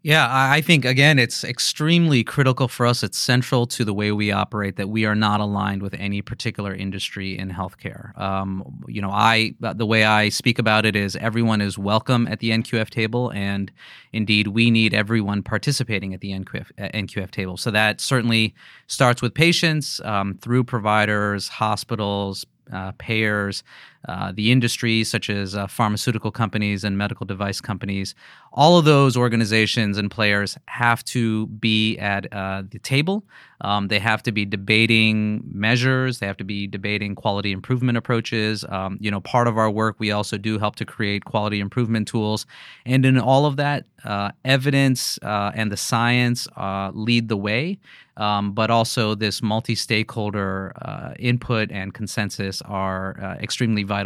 Yeah, 0.07 0.27
I 0.31 0.61
think 0.61 0.85
again, 0.85 1.19
it's 1.19 1.43
extremely 1.43 2.23
critical 2.23 2.69
for 2.69 2.85
us. 2.85 3.03
It's 3.03 3.17
central 3.17 3.67
to 3.67 3.83
the 3.83 3.93
way 3.93 4.13
we 4.13 4.31
operate 4.31 4.77
that 4.77 4.87
we 4.87 5.03
are 5.03 5.15
not 5.15 5.41
aligned 5.41 5.81
with 5.81 5.93
any 5.95 6.21
particular 6.21 6.73
industry 6.73 7.37
in 7.37 7.49
healthcare. 7.51 8.17
Um, 8.17 8.85
you 8.87 9.01
know, 9.01 9.09
I 9.11 9.55
the 9.59 9.85
way 9.85 10.05
I 10.05 10.29
speak 10.29 10.59
about 10.59 10.85
it 10.85 10.95
is 10.95 11.17
everyone 11.17 11.59
is 11.59 11.77
welcome 11.77 12.25
at 12.27 12.39
the 12.39 12.51
NQF 12.51 12.89
table, 12.89 13.33
and 13.33 13.69
indeed, 14.13 14.47
we 14.47 14.71
need 14.71 14.93
everyone 14.93 15.43
participating 15.43 16.13
at 16.13 16.21
the 16.21 16.31
NQF, 16.31 16.71
NQF 16.77 17.29
table. 17.31 17.57
So 17.57 17.69
that 17.71 17.99
certainly 17.99 18.55
starts 18.87 19.21
with 19.21 19.33
patients 19.33 19.99
um, 20.05 20.35
through 20.35 20.63
providers, 20.63 21.49
hospitals, 21.49 22.45
uh, 22.71 22.91
payers, 22.97 23.63
uh, 24.07 24.31
the 24.33 24.51
industries 24.51 25.09
such 25.09 25.29
as 25.29 25.55
uh, 25.55 25.67
pharmaceutical 25.67 26.31
companies 26.31 26.83
and 26.83 26.97
medical 26.97 27.25
device 27.25 27.59
companies, 27.59 28.15
all 28.53 28.77
of 28.77 28.85
those 28.85 29.17
organizations 29.17 29.97
and 29.97 30.09
players 30.09 30.57
have 30.67 31.03
to 31.03 31.47
be 31.47 31.97
at 31.97 32.31
uh, 32.33 32.63
the 32.69 32.79
table. 32.79 33.25
Um, 33.61 33.87
they 33.87 33.99
have 33.99 34.23
to 34.23 34.31
be 34.31 34.45
debating 34.45 35.43
measures. 35.51 36.19
They 36.19 36.27
have 36.27 36.37
to 36.37 36.43
be 36.43 36.67
debating 36.67 37.15
quality 37.15 37.51
improvement 37.51 37.97
approaches. 37.97 38.63
Um, 38.69 38.97
you 39.01 39.11
know, 39.11 39.19
part 39.19 39.47
of 39.47 39.57
our 39.57 39.69
work, 39.69 39.95
we 39.99 40.11
also 40.11 40.37
do 40.37 40.59
help 40.59 40.75
to 40.77 40.85
create 40.85 41.25
quality 41.25 41.59
improvement 41.59 42.07
tools. 42.07 42.45
And 42.85 43.05
in 43.05 43.19
all 43.19 43.45
of 43.45 43.57
that, 43.57 43.85
uh, 44.05 44.31
evidence 44.45 45.19
uh, 45.23 45.51
and 45.53 45.71
the 45.71 45.77
science 45.77 46.47
lead 46.93 47.27
the 47.29 47.37
way. 47.37 47.79
Um, 48.15 48.53
but 48.53 48.71
also 48.71 49.13
this 49.13 49.43
multi-stakeholder 49.43 50.73
uh, 50.81 51.13
input 51.19 51.71
and 51.71 51.93
consensus 51.93 52.63
are 52.63 53.37
extremely 53.39 53.83
vital. 53.83 53.96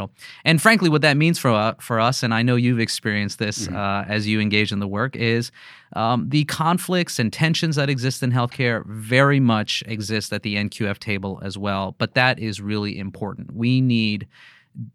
And 0.45 0.61
frankly, 0.61 0.89
what 0.89 1.01
that 1.01 1.17
means 1.17 1.39
for 1.39 1.51
uh, 1.51 1.73
for 1.79 1.99
us, 1.99 2.23
and 2.23 2.33
I 2.33 2.41
know 2.41 2.55
you've 2.55 2.79
experienced 2.79 3.39
this 3.39 3.67
mm-hmm. 3.67 3.75
Uh, 3.75 4.03
as 4.07 4.27
you 4.27 4.39
engage 4.39 4.71
in 4.71 4.79
the 4.79 4.87
work, 4.87 5.15
is 5.15 5.51
um, 5.93 6.29
the 6.29 6.45
conflicts 6.45 7.19
and 7.19 7.31
tensions 7.31 7.75
that 7.75 7.89
exist 7.89 8.23
in 8.23 8.31
healthcare 8.31 8.85
very 8.85 9.39
much 9.39 9.83
exist 9.87 10.31
at 10.31 10.43
the 10.43 10.55
NQF 10.55 10.99
table 10.99 11.39
as 11.43 11.57
well. 11.57 11.95
But 11.97 12.13
that 12.13 12.39
is 12.39 12.61
really 12.61 12.97
important. 12.97 13.53
We 13.53 13.81
need 13.81 14.27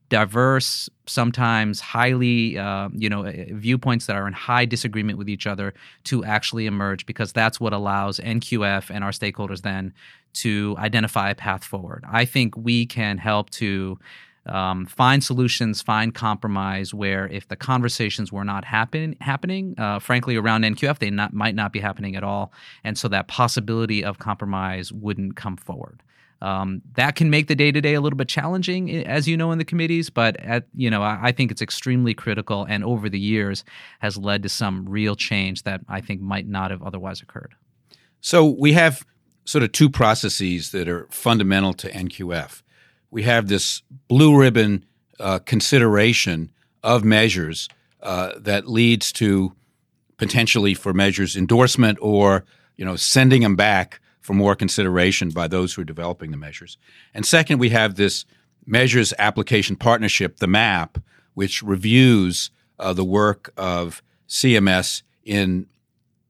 diverse, 0.09 0.89
sometimes 1.07 1.81
highly, 1.81 2.57
uh, 2.59 2.89
you 2.95 3.09
know, 3.09 3.25
eh, 3.25 3.47
viewpoints 3.51 4.07
that 4.07 4.17
are 4.17 4.27
in 4.27 4.33
high 4.33 4.65
disagreement 4.65 5.19
with 5.19 5.29
each 5.29 5.47
other 5.47 5.75
to 6.05 6.25
actually 6.25 6.67
emerge 6.67 7.05
because 7.07 7.33
that's 7.33 7.61
what 7.61 7.73
allows 7.73 8.19
NQF 8.21 8.91
and 8.91 9.05
our 9.05 9.11
stakeholders 9.11 9.63
then 9.63 9.93
to 10.35 10.75
identify 10.79 11.31
a 11.31 11.35
path 11.35 11.65
forward. 11.65 12.05
I 12.11 12.25
think 12.25 12.57
we 12.57 12.87
can 12.87 13.19
help 13.19 13.51
to 13.51 13.99
um, 14.47 14.87
find 14.87 15.23
solutions, 15.23 15.83
find 15.83 16.15
compromise 16.15 16.95
where 16.95 17.27
if 17.29 17.49
the 17.49 17.57
conversations 17.57 18.33
were 18.33 18.45
not 18.45 18.65
happen, 18.65 19.17
happening, 19.21 19.75
uh, 19.79 19.99
frankly, 19.99 20.37
around 20.37 20.63
NQF, 20.63 20.99
they 20.99 21.11
not, 21.11 21.33
might 21.33 21.55
not 21.55 21.73
be 21.73 21.81
happening 21.81 22.17
at 22.17 22.25
all. 22.25 22.53
And 22.85 22.97
so 22.97 23.09
that 23.09 23.29
possibility 23.29 24.05
of 24.05 24.19
compromise 24.19 24.93
wouldn't 24.93 25.37
come 25.37 25.57
forward. 25.57 26.03
Um, 26.43 26.83
that 26.95 27.17
can 27.17 27.31
make 27.31 27.47
the 27.47 27.55
day 27.55 27.73
to 27.73 27.81
day 27.81 27.95
a 27.95 28.01
little 28.01 28.17
bit 28.17 28.29
challenging, 28.29 29.07
as 29.07 29.27
you 29.27 29.37
know, 29.37 29.53
in 29.53 29.59
the 29.59 29.65
committees. 29.65 30.11
But 30.11 30.37
at, 30.37 30.67
you 30.75 30.91
know, 30.91 31.03
I, 31.03 31.19
I, 31.23 31.33
think 31.33 31.51
it's 31.51 31.63
extremely 31.63 32.13
critical, 32.13 32.67
and 32.69 32.85
over 32.85 33.09
the 33.09 33.19
years 33.19 33.65
has 34.01 34.19
led 34.19 34.43
to 34.43 34.51
some 34.51 34.87
real 34.87 35.17
change 35.17 35.63
that 35.63 35.81
I 35.89 36.03
think 36.03 36.21
might 36.21 36.47
not 36.47 36.71
have 36.71 36.83
otherwise 36.83 37.23
occurred. 37.23 37.55
So 38.21 38.45
we 38.45 38.75
have 38.75 39.07
sort 39.47 39.65
of 39.65 39.73
two 39.73 39.89
processes 39.89 40.73
that 40.73 40.89
are 40.89 41.09
fundamental 41.11 41.73
to 41.75 41.91
NQF. 41.91 42.63
We 43.17 43.23
have 43.23 43.49
this 43.49 43.81
blue 44.09 44.39
ribbon 44.39 44.85
uh, 45.19 45.39
consideration 45.39 46.53
of 46.83 47.03
measures 47.03 47.67
uh, 48.03 48.33
that 48.37 48.69
leads 48.69 49.11
to 49.13 49.55
potentially 50.19 50.75
for 50.75 50.93
measures 50.93 51.35
endorsement 51.35 51.97
or 52.03 52.45
you 52.77 52.85
know 52.85 52.95
sending 52.95 53.41
them 53.41 53.57
back 53.57 54.01
for 54.21 54.35
more 54.35 54.55
consideration 54.55 55.31
by 55.31 55.49
those 55.49 55.73
who 55.73 55.81
are 55.81 55.87
developing 55.87 56.31
the 56.31 56.37
measures. 56.37 56.77
And 57.15 57.25
second, 57.25 57.59
we 57.59 57.71
have 57.71 57.95
this 57.95 58.27
measures 58.67 59.15
application 59.19 59.77
partnership, 59.77 60.37
the 60.37 60.47
MAP, 60.47 60.99
which 61.33 61.63
reviews 61.63 62.51
uh, 62.79 62.93
the 62.93 63.03
work 63.03 63.51
of 63.57 64.03
CMS 64.29 65.03
in 65.25 65.69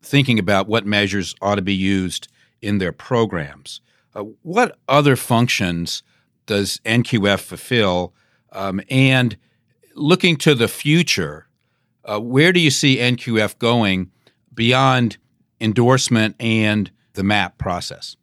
thinking 0.03 0.39
about 0.39 0.69
what 0.69 0.87
measures 0.87 1.35
ought 1.43 1.57
to 1.57 1.63
be 1.63 1.75
used 1.75 2.29
in 2.63 2.79
their 2.79 2.93
programs. 2.93 3.81
Uh, 4.15 4.23
what 4.43 4.79
other 4.87 5.17
functions 5.17 6.05
does 6.47 6.81
NQF 6.85 7.41
fulfill? 7.41 8.15
Um, 8.53 8.81
and 8.89 9.37
looking 9.95 10.37
to 10.39 10.55
the 10.55 10.69
future, 10.69 11.47
uh, 12.05 12.21
where 12.21 12.53
do 12.53 12.61
you 12.61 12.71
see 12.71 12.97
NQF 12.97 13.59
going 13.59 14.11
beyond 14.55 15.19
endorsement 15.61 16.37
and 16.41 16.91
the 17.15 17.23
MAP 17.23 17.59
process? 17.59 18.17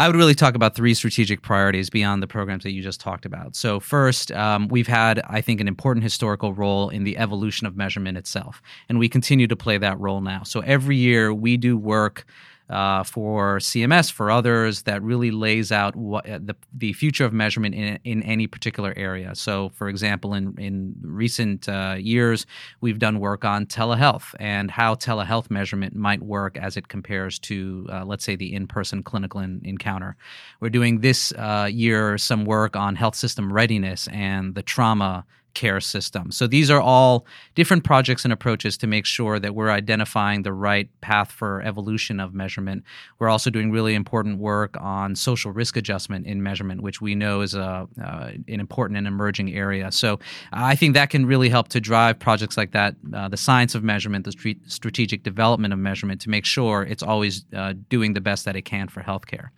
I 0.00 0.06
would 0.06 0.16
really 0.16 0.34
talk 0.34 0.54
about 0.54 0.74
three 0.74 0.94
strategic 0.94 1.42
priorities 1.42 1.90
beyond 1.90 2.22
the 2.22 2.26
programs 2.26 2.62
that 2.62 2.70
you 2.70 2.80
just 2.80 3.00
talked 3.00 3.26
about. 3.26 3.54
So, 3.54 3.78
first, 3.80 4.32
um, 4.32 4.68
we've 4.68 4.86
had, 4.86 5.20
I 5.28 5.42
think, 5.42 5.60
an 5.60 5.68
important 5.68 6.04
historical 6.04 6.54
role 6.54 6.88
in 6.88 7.04
the 7.04 7.18
evolution 7.18 7.66
of 7.66 7.76
measurement 7.76 8.16
itself, 8.16 8.62
and 8.88 8.98
we 8.98 9.10
continue 9.10 9.46
to 9.46 9.56
play 9.56 9.76
that 9.76 10.00
role 10.00 10.22
now. 10.22 10.42
So, 10.42 10.60
every 10.60 10.96
year 10.96 11.34
we 11.34 11.58
do 11.58 11.76
work 11.76 12.24
uh, 12.70 13.02
for 13.02 13.58
CMS, 13.58 14.10
for 14.10 14.30
others, 14.30 14.82
that 14.82 15.02
really 15.02 15.30
lays 15.30 15.72
out 15.72 15.96
what 15.96 16.28
uh, 16.28 16.38
the, 16.42 16.54
the 16.72 16.92
future 16.92 17.24
of 17.24 17.32
measurement 17.32 17.74
in, 17.74 17.98
in 18.04 18.22
any 18.22 18.46
particular 18.46 18.94
area. 18.96 19.34
So, 19.34 19.70
for 19.70 19.88
example, 19.88 20.34
in, 20.34 20.54
in 20.58 20.94
recent 21.02 21.68
uh, 21.68 21.96
years, 21.98 22.46
we've 22.80 22.98
done 22.98 23.18
work 23.18 23.44
on 23.44 23.66
telehealth 23.66 24.34
and 24.38 24.70
how 24.70 24.94
telehealth 24.94 25.50
measurement 25.50 25.96
might 25.96 26.22
work 26.22 26.56
as 26.56 26.76
it 26.76 26.88
compares 26.88 27.38
to, 27.40 27.86
uh, 27.92 28.04
let's 28.04 28.24
say, 28.24 28.36
the 28.36 28.54
in 28.54 28.66
person 28.66 29.02
clinical 29.02 29.40
in, 29.40 29.60
encounter. 29.64 30.16
We're 30.60 30.70
doing 30.70 31.00
this 31.00 31.32
uh, 31.32 31.68
year 31.70 32.18
some 32.18 32.44
work 32.44 32.76
on 32.76 32.94
health 32.94 33.16
system 33.16 33.52
readiness 33.52 34.08
and 34.08 34.54
the 34.54 34.62
trauma 34.62 35.24
care 35.54 35.80
system. 35.80 36.30
So 36.30 36.46
these 36.46 36.70
are 36.70 36.80
all 36.80 37.26
different 37.54 37.84
projects 37.84 38.24
and 38.24 38.32
approaches 38.32 38.76
to 38.78 38.86
make 38.86 39.06
sure 39.06 39.38
that 39.38 39.54
we're 39.54 39.70
identifying 39.70 40.42
the 40.42 40.52
right 40.52 40.88
path 41.00 41.30
for 41.32 41.62
evolution 41.62 42.20
of 42.20 42.34
measurement. 42.34 42.84
We're 43.18 43.28
also 43.28 43.50
doing 43.50 43.70
really 43.70 43.94
important 43.94 44.38
work 44.38 44.76
on 44.80 45.16
social 45.16 45.52
risk 45.52 45.76
adjustment 45.76 46.26
in 46.26 46.42
measurement, 46.42 46.82
which 46.82 47.00
we 47.00 47.14
know 47.14 47.40
is 47.40 47.54
a, 47.54 47.88
uh, 48.02 48.30
an 48.48 48.60
important 48.60 48.98
and 48.98 49.06
emerging 49.06 49.54
area. 49.54 49.90
So 49.92 50.18
I 50.52 50.76
think 50.76 50.94
that 50.94 51.10
can 51.10 51.26
really 51.26 51.48
help 51.48 51.68
to 51.68 51.80
drive 51.80 52.18
projects 52.18 52.56
like 52.56 52.72
that, 52.72 52.94
uh, 53.12 53.28
the 53.28 53.36
science 53.36 53.74
of 53.74 53.82
measurement, 53.82 54.24
the 54.24 54.56
strategic 54.66 55.22
development 55.22 55.72
of 55.72 55.78
measurement 55.78 56.20
to 56.22 56.30
make 56.30 56.44
sure 56.44 56.82
it's 56.82 57.02
always 57.02 57.44
uh, 57.54 57.74
doing 57.88 58.14
the 58.14 58.20
best 58.20 58.44
that 58.44 58.56
it 58.56 58.62
can 58.62 58.88
for 58.88 59.02
healthcare. 59.02 59.48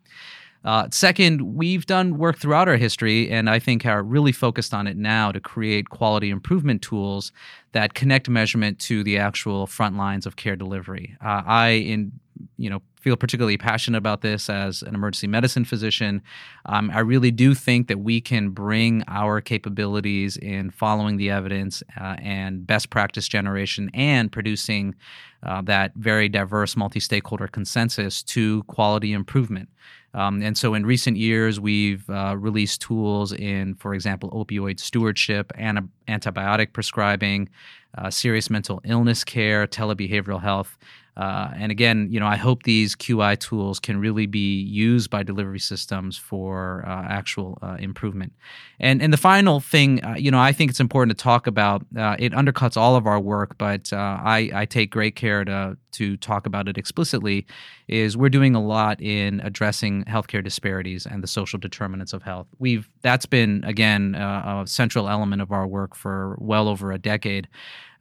Uh, 0.64 0.88
second, 0.90 1.56
we've 1.56 1.86
done 1.86 2.18
work 2.18 2.38
throughout 2.38 2.68
our 2.68 2.76
history, 2.76 3.30
and 3.30 3.50
I 3.50 3.58
think 3.58 3.84
are 3.84 4.02
really 4.02 4.32
focused 4.32 4.72
on 4.72 4.86
it 4.86 4.96
now 4.96 5.32
to 5.32 5.40
create 5.40 5.90
quality 5.90 6.30
improvement 6.30 6.82
tools 6.82 7.32
that 7.72 7.94
connect 7.94 8.28
measurement 8.28 8.78
to 8.80 9.02
the 9.02 9.18
actual 9.18 9.66
front 9.66 9.96
lines 9.96 10.26
of 10.26 10.36
care 10.36 10.56
delivery. 10.56 11.16
Uh, 11.24 11.42
I, 11.44 11.68
in 11.70 12.12
you 12.56 12.70
know, 12.70 12.82
feel 13.00 13.16
particularly 13.16 13.58
passionate 13.58 13.98
about 13.98 14.20
this 14.20 14.48
as 14.48 14.82
an 14.82 14.94
emergency 14.94 15.26
medicine 15.26 15.64
physician. 15.64 16.22
Um, 16.66 16.90
I 16.90 17.00
really 17.00 17.30
do 17.30 17.54
think 17.54 17.88
that 17.88 17.98
we 17.98 18.20
can 18.20 18.50
bring 18.50 19.02
our 19.08 19.40
capabilities 19.40 20.36
in 20.36 20.70
following 20.70 21.16
the 21.16 21.30
evidence 21.30 21.82
uh, 22.00 22.16
and 22.18 22.64
best 22.66 22.90
practice 22.90 23.26
generation 23.26 23.90
and 23.92 24.30
producing 24.30 24.94
uh, 25.42 25.62
that 25.62 25.92
very 25.96 26.28
diverse 26.28 26.76
multi 26.76 27.00
stakeholder 27.00 27.48
consensus 27.48 28.22
to 28.22 28.62
quality 28.64 29.12
improvement. 29.12 29.68
Um, 30.14 30.42
and 30.42 30.56
so 30.56 30.74
in 30.74 30.84
recent 30.84 31.16
years, 31.16 31.58
we've 31.58 32.08
uh, 32.10 32.36
released 32.38 32.80
tools 32.82 33.32
in, 33.32 33.74
for 33.76 33.94
example, 33.94 34.30
opioid 34.30 34.78
stewardship, 34.78 35.52
antibiotic 35.58 36.72
prescribing, 36.72 37.48
uh, 37.96 38.10
serious 38.10 38.50
mental 38.50 38.80
illness 38.84 39.24
care, 39.24 39.66
telebehavioral 39.66 40.40
health. 40.40 40.76
Uh, 41.14 41.50
and 41.56 41.70
again, 41.70 42.08
you 42.10 42.18
know, 42.18 42.26
I 42.26 42.36
hope 42.36 42.62
these 42.62 42.96
QI 42.96 43.38
tools 43.38 43.78
can 43.78 44.00
really 44.00 44.24
be 44.24 44.62
used 44.62 45.10
by 45.10 45.22
delivery 45.22 45.58
systems 45.60 46.16
for 46.16 46.84
uh, 46.86 47.04
actual 47.06 47.58
uh, 47.60 47.76
improvement. 47.78 48.32
And 48.80 49.02
and 49.02 49.12
the 49.12 49.18
final 49.18 49.60
thing, 49.60 50.02
uh, 50.02 50.14
you 50.16 50.30
know, 50.30 50.40
I 50.40 50.52
think 50.52 50.70
it's 50.70 50.80
important 50.80 51.16
to 51.16 51.22
talk 51.22 51.46
about. 51.46 51.84
Uh, 51.96 52.16
it 52.18 52.32
undercuts 52.32 52.78
all 52.78 52.96
of 52.96 53.06
our 53.06 53.20
work, 53.20 53.58
but 53.58 53.92
uh, 53.92 53.96
I, 53.96 54.50
I 54.54 54.64
take 54.64 54.90
great 54.90 55.14
care 55.14 55.44
to 55.44 55.76
to 55.92 56.16
talk 56.16 56.46
about 56.46 56.68
it 56.68 56.78
explicitly. 56.78 57.46
Is 57.88 58.16
we're 58.16 58.28
doing 58.28 58.54
a 58.54 58.62
lot 58.62 59.00
in 59.00 59.40
addressing 59.40 60.04
healthcare 60.04 60.42
disparities 60.42 61.06
and 61.06 61.22
the 61.22 61.28
social 61.28 61.58
determinants 61.58 62.12
of 62.12 62.22
health. 62.22 62.48
We've 62.58 62.88
that's 63.02 63.26
been 63.26 63.62
again 63.64 64.14
a 64.14 64.64
central 64.66 65.08
element 65.08 65.42
of 65.42 65.52
our 65.52 65.66
work 65.66 65.94
for 65.94 66.36
well 66.40 66.68
over 66.68 66.92
a 66.92 66.98
decade. 66.98 67.48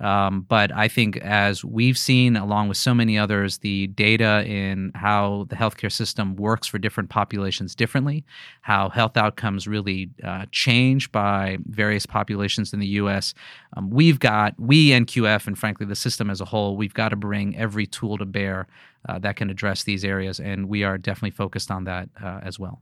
Um, 0.01 0.41
but 0.49 0.71
I 0.71 0.87
think 0.87 1.17
as 1.17 1.63
we've 1.63 1.97
seen, 1.97 2.35
along 2.35 2.69
with 2.69 2.77
so 2.77 2.93
many 2.93 3.19
others, 3.19 3.59
the 3.59 3.87
data 3.87 4.43
in 4.47 4.91
how 4.95 5.45
the 5.49 5.55
healthcare 5.55 5.91
system 5.91 6.35
works 6.35 6.65
for 6.65 6.79
different 6.79 7.11
populations 7.11 7.75
differently, 7.75 8.25
how 8.61 8.89
health 8.89 9.15
outcomes 9.15 9.67
really 9.67 10.09
uh, 10.23 10.47
change 10.51 11.11
by 11.11 11.59
various 11.65 12.07
populations 12.07 12.73
in 12.73 12.79
the 12.79 12.87
U.S. 12.87 13.35
Um, 13.77 13.91
we've 13.91 14.19
got, 14.19 14.59
we 14.59 14.89
NQF, 14.89 15.45
and 15.45 15.57
frankly, 15.57 15.85
the 15.85 15.95
system 15.95 16.31
as 16.31 16.41
a 16.41 16.45
whole, 16.45 16.75
we've 16.75 16.95
got 16.95 17.09
to 17.09 17.15
bring 17.15 17.55
every 17.55 17.85
tool 17.85 18.17
to 18.17 18.25
bear 18.25 18.67
uh, 19.07 19.19
that 19.19 19.35
can 19.35 19.51
address 19.51 19.83
these 19.83 20.03
areas. 20.03 20.39
And 20.39 20.67
we 20.67 20.83
are 20.83 20.97
definitely 20.97 21.31
focused 21.31 21.69
on 21.69 21.83
that 21.83 22.09
uh, 22.21 22.39
as 22.41 22.57
well. 22.57 22.81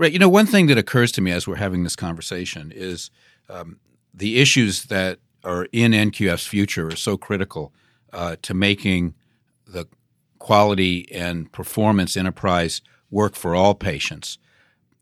Great. 0.00 0.14
You 0.14 0.18
know, 0.18 0.30
one 0.30 0.46
thing 0.46 0.66
that 0.68 0.78
occurs 0.78 1.12
to 1.12 1.20
me 1.20 1.30
as 1.30 1.46
we're 1.46 1.56
having 1.56 1.82
this 1.82 1.94
conversation 1.94 2.72
is 2.74 3.10
um, 3.50 3.80
the 4.14 4.40
issues 4.40 4.84
that 4.84 5.18
are 5.44 5.66
in 5.72 5.92
NQF's 5.92 6.46
future 6.46 6.86
are 6.88 6.96
so 6.96 7.18
critical 7.18 7.74
uh, 8.14 8.36
to 8.40 8.54
making 8.54 9.12
the 9.66 9.86
quality 10.38 11.06
and 11.12 11.52
performance 11.52 12.16
enterprise 12.16 12.80
work 13.10 13.34
for 13.34 13.54
all 13.54 13.74
patients. 13.74 14.38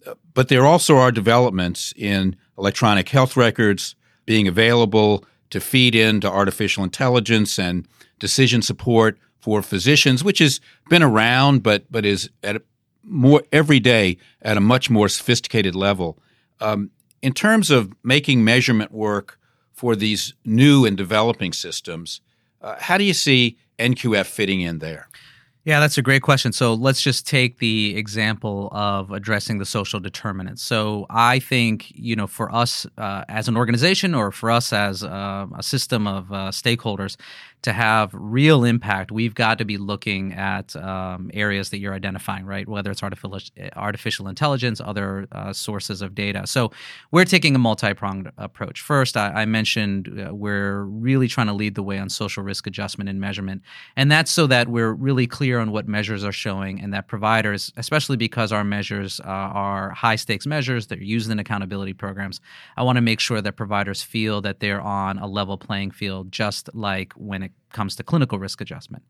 Uh, 0.05 0.15
but 0.35 0.49
there 0.49 0.67
also 0.67 0.97
are 0.97 1.13
developments 1.13 1.95
in 1.97 2.35
electronic 2.59 3.09
health 3.09 3.37
records 3.37 3.95
being 4.27 4.49
available 4.49 5.25
to 5.51 5.61
feed 5.61 5.95
into 5.95 6.29
artificial 6.29 6.83
intelligence 6.83 7.57
and 7.57 7.87
decision 8.19 8.63
support 8.63 9.17
for 9.39 9.63
physicians, 9.63 10.25
which 10.25 10.41
has 10.41 10.61
been 10.89 11.05
around, 11.05 11.63
but 11.63 11.85
but 11.89 12.05
is 12.05 12.29
at 12.43 12.63
more 13.03 13.43
every 13.53 13.81
day 13.81 14.19
at 14.43 14.57
a 14.57 14.61
much 14.61 14.91
more 14.91 15.09
sophisticated 15.09 15.75
level. 15.75 16.19
Um, 16.61 16.91
in 17.23 17.33
terms 17.33 17.71
of 17.71 17.93
making 18.03 18.45
measurement 18.45 18.93
work 18.93 19.39
for 19.79 19.95
these 19.95 20.35
new 20.45 20.85
and 20.85 20.97
developing 20.97 21.53
systems. 21.53 22.21
Uh, 22.61 22.75
how 22.81 22.99
do 22.99 23.05
you 23.05 23.15
see 23.15 23.57
NQF 23.79 24.27
fitting 24.27 24.61
in 24.61 24.81
there? 24.81 25.09
Yeah, 25.65 25.81
that's 25.81 25.99
a 25.99 26.03
great 26.03 26.23
question. 26.23 26.53
So 26.53 26.75
let's 26.75 27.01
just 27.01 27.29
take 27.29 27.59
the 27.59 27.97
example 27.97 28.71
of 28.73 29.13
addressing 29.13 29.59
the 29.59 29.67
social 29.67 30.01
determinants. 30.01 30.63
So 30.63 31.07
I 31.11 31.39
think, 31.39 31.93
you 31.95 32.17
know, 32.17 32.27
for 32.27 32.53
us 32.53 32.87
uh, 32.97 33.25
as 33.29 33.49
an 33.49 33.57
organization 33.57 34.15
or 34.15 34.33
for 34.33 34.51
us 34.51 34.73
as 34.73 35.05
uh, 35.05 35.47
a 35.57 35.63
system 35.63 36.07
of 36.07 36.33
uh, 36.33 36.37
stakeholders, 36.51 37.17
to 37.63 37.73
have 37.73 38.11
real 38.13 38.65
impact, 38.65 39.11
we've 39.11 39.35
got 39.35 39.59
to 39.59 39.65
be 39.65 39.77
looking 39.77 40.33
at 40.33 40.77
um, 40.77 41.31
areas 41.35 41.71
that 41.71 41.79
you're 41.79 41.95
identifying, 41.95 42.45
right? 42.45 42.69
Whether 42.69 42.91
it's 42.91 43.03
artificial 43.03 43.39
artificial 43.75 44.29
intelligence, 44.29 44.81
other 44.81 45.27
uh, 45.33 45.53
sources 45.53 46.03
of 46.03 46.15
data. 46.15 46.47
So 46.47 46.71
we're 47.11 47.25
taking 47.25 47.55
a 47.55 47.59
multi-pronged 47.59 48.31
approach. 48.39 48.81
First, 48.81 49.17
I, 49.17 49.43
I 49.43 49.45
mentioned 49.45 50.09
uh, 50.09 50.35
we're 50.35 50.83
really 50.83 51.29
trying 51.29 51.49
to 51.49 51.53
lead 51.53 51.75
the 51.75 51.83
way 51.83 51.99
on 51.99 52.09
social 52.09 52.43
risk 52.43 52.67
adjustment 52.67 53.11
and 53.11 53.21
measurement, 53.21 53.63
and 53.97 54.11
that's 54.11 54.31
so 54.31 54.47
that 54.47 54.69
we're 54.69 54.93
really 54.93 55.27
clear 55.27 55.59
on 55.59 55.73
what 55.73 55.89
measures 55.89 56.25
are 56.25 56.33
showing, 56.33 56.81
and 56.81 56.95
that 56.95 57.09
providers, 57.09 57.73
especially 57.77 58.17
because 58.17 58.53
our 58.53 58.65
measures 58.65 59.21
uh, 59.21 59.25
are 59.25 59.91
high 59.91 60.17
stakes 60.17 60.47
measures, 60.47 60.87
they're 60.87 61.03
used 61.03 61.31
in 61.31 61.39
accountability 61.39 61.93
programs. 61.93 62.41
I 62.77 62.83
want 62.83 62.97
to 62.97 63.03
make 63.03 63.21
sure 63.21 63.41
that 63.41 63.57
providers 63.57 64.03
feel 64.03 64.41
that 64.43 64.61
they're 64.61 64.81
on 64.81 65.19
a 65.19 65.27
level 65.27 65.59
playing 65.59 65.91
field, 65.91 66.31
just 66.31 66.73
like 66.75 67.13
when 67.15 67.43
it 67.43 67.48
it 67.49 67.73
comes 67.73 67.97
to 67.97 68.03
clinical 68.03 68.39
risk 68.39 68.61
adjustment. 68.61 69.05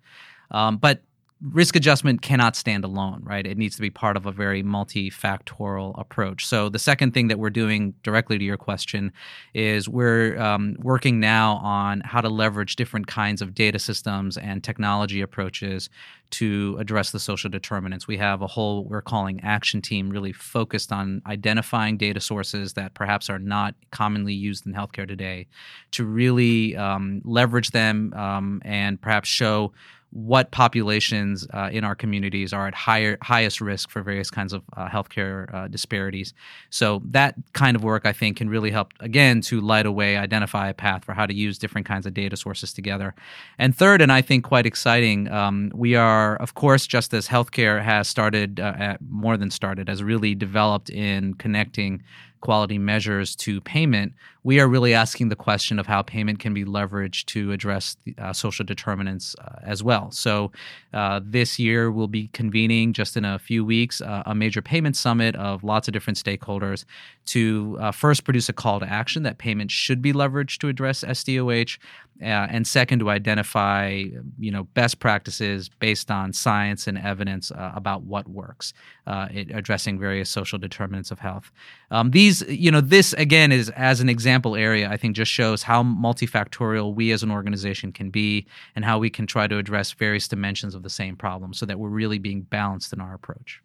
Um, 0.50 0.76
but 0.78 1.02
risk 1.40 1.76
adjustment 1.76 2.20
cannot 2.20 2.56
stand 2.56 2.84
alone, 2.84 3.20
right? 3.22 3.46
It 3.46 3.56
needs 3.56 3.76
to 3.76 3.82
be 3.82 3.90
part 3.90 4.16
of 4.16 4.26
a 4.26 4.32
very 4.32 4.62
multifactorial 4.62 5.98
approach. 5.98 6.44
So, 6.44 6.68
the 6.68 6.78
second 6.78 7.14
thing 7.14 7.28
that 7.28 7.38
we're 7.38 7.50
doing 7.50 7.94
directly 8.02 8.38
to 8.38 8.44
your 8.44 8.56
question 8.56 9.12
is 9.54 9.88
we're 9.88 10.38
um, 10.40 10.74
working 10.80 11.20
now 11.20 11.56
on 11.58 12.00
how 12.00 12.20
to 12.20 12.28
leverage 12.28 12.74
different 12.76 13.06
kinds 13.06 13.40
of 13.40 13.54
data 13.54 13.78
systems 13.78 14.36
and 14.36 14.64
technology 14.64 15.20
approaches 15.20 15.88
to 16.30 16.76
address 16.78 17.12
the 17.12 17.20
social 17.20 17.48
determinants. 17.48 18.06
We 18.06 18.18
have 18.18 18.42
a 18.42 18.46
whole 18.46 18.84
we're 18.84 19.00
calling 19.00 19.40
action 19.42 19.80
team 19.80 20.10
really 20.10 20.32
focused 20.32 20.92
on 20.92 21.22
identifying 21.26 21.96
data 21.96 22.20
sources 22.20 22.74
that 22.74 22.94
perhaps 22.94 23.30
are 23.30 23.38
not 23.38 23.74
commonly 23.92 24.34
used 24.34 24.66
in 24.66 24.74
healthcare 24.74 25.08
today 25.08 25.46
to 25.92 26.04
really 26.04 26.76
um, 26.76 27.22
leverage 27.24 27.70
them 27.70 28.12
um, 28.14 28.60
and 28.64 29.00
perhaps 29.00 29.28
show 29.28 29.72
what 30.10 30.50
populations 30.50 31.46
uh, 31.52 31.68
in 31.70 31.84
our 31.84 31.94
communities 31.94 32.52
are 32.52 32.66
at 32.66 32.74
higher 32.74 33.18
highest 33.22 33.60
risk 33.60 33.90
for 33.90 34.02
various 34.02 34.30
kinds 34.30 34.52
of 34.52 34.62
uh, 34.76 34.88
healthcare 34.88 35.52
uh, 35.54 35.68
disparities. 35.68 36.32
So 36.70 37.02
that 37.06 37.34
kind 37.52 37.76
of 37.76 37.84
work, 37.84 38.06
I 38.06 38.12
think, 38.12 38.38
can 38.38 38.48
really 38.48 38.70
help 38.70 38.94
again 39.00 39.42
to 39.42 39.60
light 39.60 39.84
a 39.84 39.92
way, 39.92 40.16
identify 40.16 40.68
a 40.68 40.74
path 40.74 41.04
for 41.04 41.12
how 41.12 41.26
to 41.26 41.34
use 41.34 41.58
different 41.58 41.86
kinds 41.86 42.06
of 42.06 42.14
data 42.14 42.36
sources 42.36 42.72
together. 42.72 43.14
And 43.58 43.76
third, 43.76 44.00
and 44.00 44.10
I 44.10 44.22
think 44.22 44.44
quite 44.44 44.64
exciting, 44.64 45.30
um, 45.30 45.70
we 45.74 45.94
are, 45.94 46.36
of 46.36 46.54
course, 46.54 46.86
just 46.86 47.12
as 47.12 47.28
healthcare 47.28 47.82
has 47.82 48.08
started, 48.08 48.60
uh, 48.60 48.96
more 49.10 49.36
than 49.36 49.50
started, 49.50 49.88
has 49.88 50.02
really 50.02 50.34
developed 50.34 50.88
in 50.88 51.34
connecting 51.34 52.02
quality 52.40 52.78
measures 52.78 53.34
to 53.36 53.60
payment, 53.60 54.12
we 54.44 54.60
are 54.60 54.68
really 54.68 54.94
asking 54.94 55.28
the 55.28 55.36
question 55.36 55.78
of 55.78 55.86
how 55.86 56.02
payment 56.02 56.38
can 56.38 56.54
be 56.54 56.64
leveraged 56.64 57.26
to 57.26 57.52
address 57.52 57.96
the, 58.04 58.14
uh, 58.18 58.32
social 58.32 58.64
determinants 58.64 59.34
uh, 59.40 59.58
as 59.62 59.82
well. 59.82 60.10
So, 60.10 60.52
uh, 60.94 61.20
this 61.22 61.58
year 61.58 61.90
we'll 61.90 62.08
be 62.08 62.28
convening 62.28 62.92
just 62.92 63.16
in 63.16 63.24
a 63.24 63.38
few 63.38 63.64
weeks 63.64 64.00
uh, 64.00 64.22
a 64.26 64.34
major 64.34 64.62
payment 64.62 64.96
summit 64.96 65.36
of 65.36 65.64
lots 65.64 65.88
of 65.88 65.92
different 65.92 66.18
stakeholders 66.18 66.84
to 67.26 67.76
uh, 67.80 67.92
first 67.92 68.24
produce 68.24 68.48
a 68.48 68.52
call 68.52 68.80
to 68.80 68.90
action 68.90 69.22
that 69.24 69.38
payment 69.38 69.70
should 69.70 70.00
be 70.00 70.12
leveraged 70.12 70.58
to 70.58 70.68
address 70.68 71.04
SDOH, 71.04 71.78
uh, 72.20 72.24
and 72.24 72.66
second 72.66 72.98
to 72.98 73.10
identify 73.10 74.02
you 74.38 74.50
know 74.50 74.64
best 74.74 74.98
practices 74.98 75.68
based 75.68 76.10
on 76.10 76.32
science 76.32 76.86
and 76.86 76.98
evidence 76.98 77.52
about 77.54 78.02
what 78.02 78.28
works, 78.28 78.72
addressing 79.06 79.98
various 79.98 80.28
social 80.28 80.58
determinants 80.58 81.10
of 81.10 81.18
health. 81.18 81.52
Um, 81.90 82.10
these, 82.10 82.42
you 82.48 82.70
know, 82.70 82.80
this 82.80 83.12
again 83.14 83.52
is 83.52 83.70
as 83.70 84.00
an 84.00 84.08
example 84.08 84.27
area. 84.28 84.88
I 84.90 84.96
think 84.96 85.16
just 85.16 85.30
shows 85.30 85.62
how 85.62 85.82
multifactorial 85.82 86.94
we 86.94 87.12
as 87.12 87.22
an 87.22 87.30
organization 87.30 87.92
can 87.92 88.10
be, 88.10 88.46
and 88.74 88.84
how 88.84 88.98
we 88.98 89.10
can 89.10 89.26
try 89.26 89.46
to 89.46 89.58
address 89.58 89.92
various 89.92 90.28
dimensions 90.28 90.74
of 90.74 90.82
the 90.82 90.90
same 90.90 91.16
problem, 91.16 91.52
so 91.52 91.66
that 91.66 91.78
we're 91.78 91.88
really 91.88 92.18
being 92.18 92.42
balanced 92.42 92.92
in 92.92 93.00
our 93.00 93.14
approach. 93.14 93.62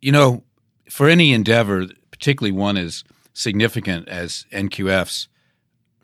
You 0.00 0.12
know, 0.12 0.44
for 0.90 1.08
any 1.08 1.32
endeavor, 1.32 1.86
particularly 2.10 2.52
one 2.52 2.76
as 2.76 3.04
significant 3.32 4.08
as 4.08 4.46
NQF's, 4.52 5.28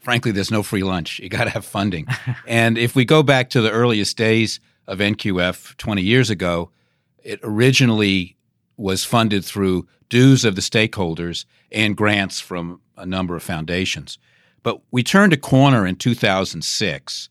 frankly, 0.01 0.33
there's 0.33 0.51
no 0.51 0.63
free 0.63 0.83
lunch. 0.83 1.19
You 1.19 1.29
got 1.29 1.45
to 1.45 1.51
have 1.51 1.65
funding. 1.65 2.07
and 2.47 2.79
if 2.79 2.95
we 2.95 3.05
go 3.05 3.23
back 3.23 3.51
to 3.51 3.61
the 3.61 3.71
earliest 3.71 4.17
days 4.17 4.61
of 4.87 4.99
NQF 4.99 5.77
20 5.77 6.03
years 6.03 6.31
ago, 6.31 6.71
it 7.23 7.41
originally 7.43 8.37
was 8.77 9.05
funded 9.05 9.45
through 9.45 9.87
dues 10.09 10.45
of 10.45 10.55
the 10.55 10.63
stakeholders 10.63 11.45
and 11.71 11.97
grants 11.97 12.41
from 12.41 12.81
a 12.99 13.07
number 13.07 13.37
of 13.37 13.43
foundations. 13.43 14.19
But 14.63 14.81
we 14.91 15.03
turned 15.03 15.33
a 15.33 15.39
corner 15.39 15.87
in 15.87 15.97
2006, 15.97 17.29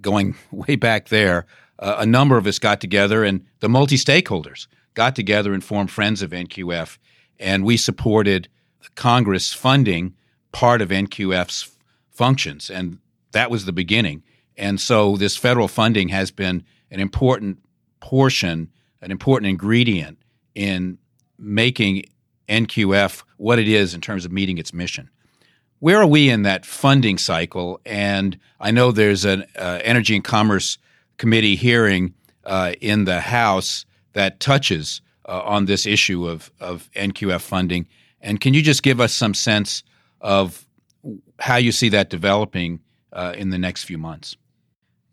going 0.00 0.34
way 0.50 0.76
back 0.76 1.08
there. 1.08 1.46
Uh, 1.78 1.96
a 1.98 2.06
number 2.06 2.36
of 2.36 2.46
us 2.46 2.58
got 2.58 2.80
together, 2.80 3.24
and 3.24 3.44
the 3.60 3.68
multi 3.68 3.96
stakeholders 3.96 4.66
got 4.94 5.14
together 5.14 5.54
and 5.54 5.62
formed 5.62 5.90
Friends 5.90 6.22
of 6.22 6.30
NQF, 6.30 6.98
and 7.38 7.64
we 7.64 7.76
supported 7.76 8.48
Congress 8.96 9.52
funding 9.52 10.14
part 10.52 10.82
of 10.82 10.88
NQF's 10.88 11.70
functions, 12.10 12.68
and 12.68 12.98
that 13.32 13.50
was 13.50 13.64
the 13.64 13.72
beginning. 13.72 14.24
And 14.56 14.80
so 14.80 15.16
this 15.16 15.36
federal 15.36 15.68
funding 15.68 16.08
has 16.08 16.32
been 16.32 16.64
an 16.90 16.98
important 16.98 17.58
portion, 18.00 18.70
an 19.00 19.12
important 19.12 19.48
ingredient 19.48 20.18
in 20.54 20.98
making 21.38 22.04
NQF 22.48 23.22
what 23.36 23.58
it 23.58 23.68
is 23.68 23.94
in 23.94 24.00
terms 24.00 24.24
of 24.24 24.32
meeting 24.32 24.58
its 24.58 24.72
mission. 24.72 25.10
Where 25.80 26.00
are 26.00 26.06
we 26.06 26.28
in 26.28 26.42
that 26.42 26.66
funding 26.66 27.18
cycle? 27.18 27.80
And 27.86 28.38
I 28.60 28.70
know 28.70 28.90
there's 28.90 29.24
an 29.24 29.44
uh, 29.56 29.80
Energy 29.84 30.16
and 30.16 30.24
Commerce 30.24 30.78
Committee 31.18 31.56
hearing 31.56 32.14
uh, 32.44 32.72
in 32.80 33.04
the 33.04 33.20
House 33.20 33.86
that 34.14 34.40
touches 34.40 35.00
uh, 35.28 35.42
on 35.44 35.66
this 35.66 35.86
issue 35.86 36.26
of, 36.26 36.50
of 36.58 36.90
NQF 36.96 37.40
funding. 37.40 37.86
And 38.20 38.40
can 38.40 38.54
you 38.54 38.62
just 38.62 38.82
give 38.82 39.00
us 39.00 39.14
some 39.14 39.34
sense 39.34 39.84
of 40.20 40.66
how 41.38 41.56
you 41.56 41.70
see 41.70 41.88
that 41.90 42.10
developing 42.10 42.80
uh, 43.12 43.34
in 43.36 43.50
the 43.50 43.58
next 43.58 43.84
few 43.84 43.98
months? 43.98 44.36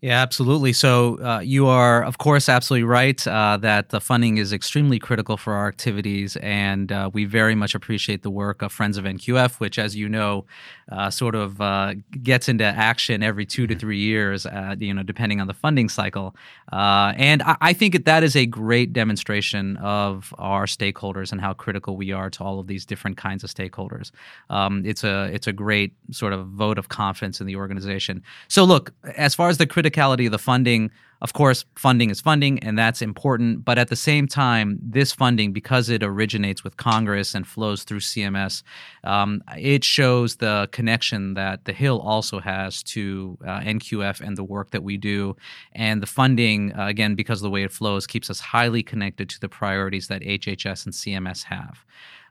Yeah, 0.06 0.22
absolutely. 0.22 0.72
So 0.72 1.18
uh, 1.20 1.40
you 1.40 1.66
are, 1.66 2.04
of 2.04 2.18
course, 2.18 2.48
absolutely 2.48 2.84
right 2.84 3.26
uh, 3.26 3.56
that 3.56 3.88
the 3.88 4.00
funding 4.00 4.36
is 4.36 4.52
extremely 4.52 5.00
critical 5.00 5.36
for 5.36 5.52
our 5.52 5.66
activities, 5.66 6.36
and 6.36 6.92
uh, 6.92 7.10
we 7.12 7.24
very 7.24 7.56
much 7.56 7.74
appreciate 7.74 8.22
the 8.22 8.30
work 8.30 8.62
of 8.62 8.70
Friends 8.70 8.98
of 8.98 9.04
NQF, 9.04 9.58
which, 9.58 9.80
as 9.80 9.96
you 9.96 10.08
know, 10.08 10.44
uh, 10.92 11.10
sort 11.10 11.34
of 11.34 11.60
uh, 11.60 11.94
gets 12.22 12.48
into 12.48 12.64
action 12.64 13.24
every 13.24 13.44
two 13.44 13.66
to 13.66 13.74
mm-hmm. 13.74 13.80
three 13.80 13.98
years, 13.98 14.46
uh, 14.46 14.76
you 14.78 14.94
know, 14.94 15.02
depending 15.02 15.40
on 15.40 15.48
the 15.48 15.54
funding 15.54 15.88
cycle. 15.88 16.36
and 16.70 17.42
I, 17.42 17.56
I 17.60 17.72
think 17.72 18.04
that 18.04 18.22
is 18.22 18.36
a 18.36 18.46
great 18.46 18.92
demonstration 18.92 19.76
of 19.78 20.32
our 20.38 20.66
stakeholders 20.66 21.32
and 21.32 21.40
how 21.40 21.52
critical 21.52 21.96
we 21.96 22.12
are 22.12 22.30
to 22.30 22.44
all 22.44 22.60
of 22.60 22.68
these 22.68 22.86
different 22.86 23.16
kinds 23.16 23.42
of 23.42 23.50
stakeholders. 23.50 24.12
Um, 24.50 24.86
it's 24.86 25.02
a 25.02 25.24
it's 25.32 25.48
a 25.48 25.52
great 25.52 25.94
sort 26.12 26.32
of 26.32 26.46
vote 26.46 26.78
of 26.78 26.90
confidence 26.90 27.40
in 27.40 27.48
the 27.48 27.56
organization. 27.56 28.22
So, 28.46 28.62
look, 28.62 28.92
as 29.16 29.34
far 29.34 29.48
as 29.48 29.58
the 29.58 29.66
critical 29.66 29.95
criticality 29.96 30.26
of 30.26 30.32
the 30.32 30.38
funding, 30.38 30.90
of 31.22 31.32
course, 31.32 31.64
funding 31.76 32.10
is 32.10 32.20
funding, 32.20 32.58
and 32.58 32.78
that's 32.78 33.00
important. 33.00 33.64
But 33.64 33.78
at 33.78 33.88
the 33.88 33.96
same 33.96 34.28
time, 34.28 34.78
this 34.82 35.12
funding, 35.12 35.52
because 35.52 35.88
it 35.88 36.02
originates 36.02 36.62
with 36.62 36.76
Congress 36.76 37.34
and 37.34 37.46
flows 37.46 37.84
through 37.84 38.00
CMS, 38.00 38.62
um, 39.02 39.42
it 39.56 39.82
shows 39.82 40.36
the 40.36 40.68
connection 40.72 41.34
that 41.34 41.64
the 41.64 41.72
Hill 41.72 42.00
also 42.00 42.38
has 42.38 42.82
to 42.84 43.38
uh, 43.46 43.60
NQF 43.60 44.20
and 44.20 44.36
the 44.36 44.44
work 44.44 44.72
that 44.72 44.82
we 44.82 44.98
do. 44.98 45.36
And 45.72 46.02
the 46.02 46.06
funding, 46.06 46.78
uh, 46.78 46.86
again, 46.86 47.14
because 47.14 47.38
of 47.38 47.44
the 47.44 47.50
way 47.50 47.62
it 47.62 47.72
flows, 47.72 48.06
keeps 48.06 48.28
us 48.28 48.40
highly 48.40 48.82
connected 48.82 49.30
to 49.30 49.40
the 49.40 49.48
priorities 49.48 50.08
that 50.08 50.20
HHS 50.20 50.84
and 50.84 50.94
CMS 50.94 51.44
have. 51.44 51.84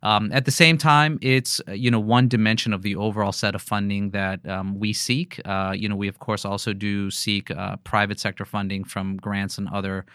Um, 0.05 0.31
at 0.31 0.45
the 0.45 0.51
same 0.51 0.77
time, 0.77 1.17
it's 1.23 1.59
uh, 1.67 1.71
you 1.71 1.89
know 1.89 1.99
one 1.99 2.27
dimension 2.27 2.73
of 2.73 2.83
the 2.83 2.95
overall 2.95 3.31
set 3.31 3.55
of 3.55 3.61
funding 3.63 4.11
that 4.11 4.47
um, 4.47 4.77
we 4.77 4.93
seek. 4.93 5.41
Uh, 5.45 5.73
you 5.75 5.89
know, 5.89 5.95
we 5.95 6.07
of 6.07 6.19
course 6.19 6.45
also 6.45 6.73
do 6.73 7.09
seek 7.09 7.49
uh, 7.49 7.77
private 7.77 8.19
sector 8.19 8.45
funding 8.45 8.83
from 8.83 9.17
grants 9.17 9.57
and 9.57 9.67
other 9.69 10.05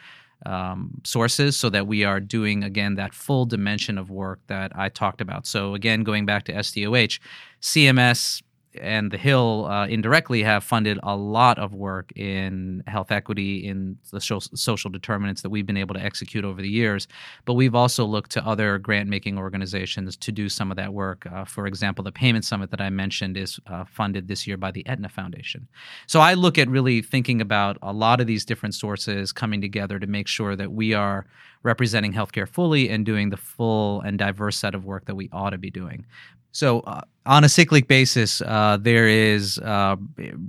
um, 0.46 1.00
sources, 1.02 1.56
so 1.56 1.68
that 1.70 1.88
we 1.88 2.04
are 2.04 2.20
doing 2.20 2.62
again 2.62 2.94
that 2.94 3.12
full 3.12 3.46
dimension 3.46 3.98
of 3.98 4.10
work 4.10 4.38
that 4.46 4.70
I 4.76 4.90
talked 4.90 5.20
about. 5.20 5.44
So 5.44 5.74
again, 5.74 6.04
going 6.04 6.24
back 6.24 6.44
to 6.44 6.52
SDOH, 6.52 7.18
CMS 7.60 8.42
and 8.78 9.10
the 9.10 9.18
Hill 9.18 9.66
uh, 9.66 9.86
indirectly 9.86 10.42
have 10.42 10.62
funded 10.62 10.98
a 11.02 11.16
lot 11.16 11.58
of 11.58 11.74
work 11.74 12.12
in 12.16 12.82
health 12.86 13.10
equity, 13.10 13.66
in 13.66 13.96
the 14.12 14.20
social 14.20 14.90
determinants 14.90 15.42
that 15.42 15.50
we've 15.50 15.66
been 15.66 15.76
able 15.76 15.94
to 15.94 16.02
execute 16.02 16.44
over 16.44 16.62
the 16.62 16.68
years. 16.68 17.08
But 17.44 17.54
we've 17.54 17.74
also 17.74 18.04
looked 18.04 18.30
to 18.32 18.46
other 18.46 18.78
grant 18.78 19.08
making 19.08 19.38
organizations 19.38 20.16
to 20.16 20.32
do 20.32 20.48
some 20.48 20.70
of 20.70 20.76
that 20.76 20.92
work. 20.92 21.26
Uh, 21.32 21.44
for 21.44 21.66
example, 21.66 22.04
the 22.04 22.12
Payment 22.12 22.44
Summit 22.44 22.70
that 22.70 22.80
I 22.80 22.90
mentioned 22.90 23.36
is 23.36 23.58
uh, 23.66 23.84
funded 23.84 24.28
this 24.28 24.46
year 24.46 24.56
by 24.56 24.70
the 24.70 24.86
Aetna 24.86 25.08
Foundation. 25.08 25.66
So 26.06 26.20
I 26.20 26.34
look 26.34 26.58
at 26.58 26.68
really 26.68 27.02
thinking 27.02 27.40
about 27.40 27.76
a 27.82 27.92
lot 27.92 28.20
of 28.20 28.26
these 28.26 28.44
different 28.44 28.74
sources 28.74 29.32
coming 29.32 29.60
together 29.60 29.98
to 29.98 30.06
make 30.06 30.28
sure 30.28 30.54
that 30.56 30.72
we 30.72 30.94
are 30.94 31.26
representing 31.62 32.12
healthcare 32.12 32.48
fully 32.48 32.88
and 32.88 33.04
doing 33.04 33.30
the 33.30 33.36
full 33.36 34.00
and 34.00 34.18
diverse 34.18 34.56
set 34.56 34.74
of 34.74 34.84
work 34.84 35.04
that 35.06 35.14
we 35.14 35.28
ought 35.32 35.50
to 35.50 35.58
be 35.58 35.70
doing. 35.70 36.06
So, 36.52 36.80
uh, 36.80 37.02
on 37.26 37.44
a 37.44 37.48
cyclic 37.48 37.86
basis, 37.86 38.40
uh, 38.42 38.78
there 38.80 39.06
is, 39.06 39.58
uh, 39.58 39.96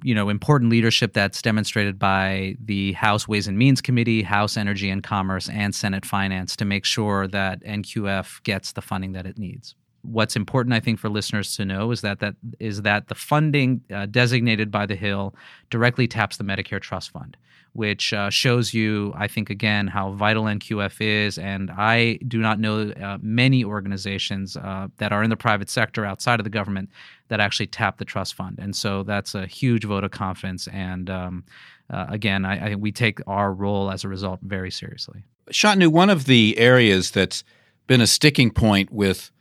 you 0.03 0.15
know, 0.15 0.29
important 0.29 0.71
leadership 0.71 1.13
that's 1.13 1.41
demonstrated 1.41 1.99
by 1.99 2.55
the 2.63 2.93
House 2.93 3.27
Ways 3.27 3.47
and 3.47 3.57
Means 3.57 3.81
Committee, 3.81 4.23
House 4.23 4.57
Energy 4.57 4.89
and 4.89 5.03
Commerce, 5.03 5.49
and 5.49 5.75
Senate 5.75 6.05
Finance 6.05 6.55
to 6.55 6.65
make 6.65 6.85
sure 6.85 7.27
that 7.27 7.61
NQF 7.63 8.41
gets 8.43 8.71
the 8.71 8.81
funding 8.81 9.11
that 9.11 9.25
it 9.25 9.37
needs. 9.37 9.75
What's 10.03 10.35
important, 10.35 10.73
I 10.73 10.79
think, 10.79 10.97
for 10.97 11.09
listeners 11.09 11.55
to 11.57 11.65
know 11.65 11.91
is 11.91 12.01
that 12.01 12.19
that 12.19 12.35
is 12.59 12.81
that 12.81 13.07
the 13.07 13.15
funding 13.15 13.81
uh, 13.93 14.07
designated 14.07 14.71
by 14.71 14.87
the 14.87 14.95
Hill 14.95 15.35
directly 15.69 16.07
taps 16.07 16.37
the 16.37 16.43
Medicare 16.43 16.81
Trust 16.81 17.11
Fund 17.11 17.37
which 17.73 18.11
uh, 18.11 18.29
shows 18.29 18.73
you, 18.73 19.13
I 19.15 19.27
think, 19.27 19.49
again, 19.49 19.87
how 19.87 20.11
vital 20.11 20.43
NQF 20.43 20.99
is. 20.99 21.37
And 21.37 21.71
I 21.71 22.19
do 22.27 22.39
not 22.39 22.59
know 22.59 22.91
uh, 22.91 23.17
many 23.21 23.63
organizations 23.63 24.57
uh, 24.57 24.87
that 24.97 25.13
are 25.13 25.23
in 25.23 25.29
the 25.29 25.37
private 25.37 25.69
sector 25.69 26.05
outside 26.05 26.39
of 26.39 26.43
the 26.43 26.49
government 26.49 26.89
that 27.29 27.39
actually 27.39 27.67
tap 27.67 27.97
the 27.97 28.05
trust 28.05 28.33
fund. 28.33 28.59
And 28.59 28.75
so 28.75 29.03
that's 29.03 29.35
a 29.35 29.45
huge 29.45 29.85
vote 29.85 30.03
of 30.03 30.11
confidence. 30.11 30.67
And 30.67 31.09
um, 31.09 31.45
uh, 31.89 32.07
again, 32.09 32.43
I, 32.43 32.71
I, 32.71 32.75
we 32.75 32.91
take 32.91 33.19
our 33.25 33.53
role 33.53 33.89
as 33.89 34.03
a 34.03 34.09
result 34.09 34.39
very 34.41 34.71
seriously. 34.71 35.23
Shantanu, 35.49 35.87
one 35.87 36.09
of 36.09 36.25
the 36.25 36.57
areas 36.57 37.11
that's 37.11 37.43
been 37.87 38.01
a 38.01 38.07
sticking 38.07 38.51
point 38.51 38.91
with, 38.91 39.31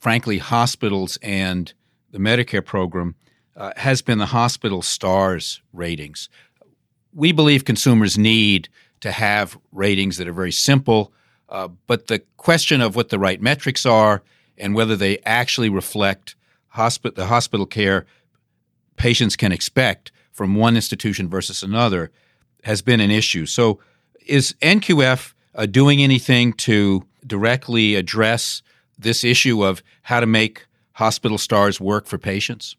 frankly, 0.00 0.38
hospitals 0.38 1.16
and 1.22 1.72
the 2.10 2.18
Medicare 2.18 2.64
program 2.64 3.14
uh, 3.56 3.72
has 3.76 4.02
been 4.02 4.18
the 4.18 4.26
hospital 4.26 4.82
stars 4.82 5.62
ratings 5.72 6.28
we 7.14 7.32
believe 7.32 7.64
consumers 7.64 8.16
need 8.16 8.68
to 9.00 9.10
have 9.10 9.58
ratings 9.72 10.16
that 10.16 10.28
are 10.28 10.32
very 10.32 10.52
simple, 10.52 11.12
uh, 11.48 11.68
but 11.86 12.06
the 12.06 12.20
question 12.36 12.80
of 12.80 12.96
what 12.96 13.10
the 13.10 13.18
right 13.18 13.40
metrics 13.40 13.84
are 13.84 14.22
and 14.56 14.74
whether 14.74 14.96
they 14.96 15.18
actually 15.18 15.68
reflect 15.68 16.34
hospi- 16.76 17.14
the 17.14 17.26
hospital 17.26 17.66
care 17.66 18.06
patients 18.96 19.36
can 19.36 19.52
expect 19.52 20.12
from 20.30 20.54
one 20.54 20.76
institution 20.76 21.28
versus 21.28 21.62
another 21.62 22.10
has 22.64 22.80
been 22.80 23.00
an 23.00 23.10
issue. 23.10 23.46
So, 23.46 23.80
is 24.26 24.54
NQF 24.62 25.32
uh, 25.54 25.66
doing 25.66 26.02
anything 26.02 26.52
to 26.52 27.04
directly 27.26 27.96
address 27.96 28.62
this 28.98 29.24
issue 29.24 29.64
of 29.64 29.82
how 30.02 30.20
to 30.20 30.26
make 30.26 30.66
hospital 30.92 31.38
stars 31.38 31.80
work 31.80 32.06
for 32.06 32.18
patients? 32.18 32.76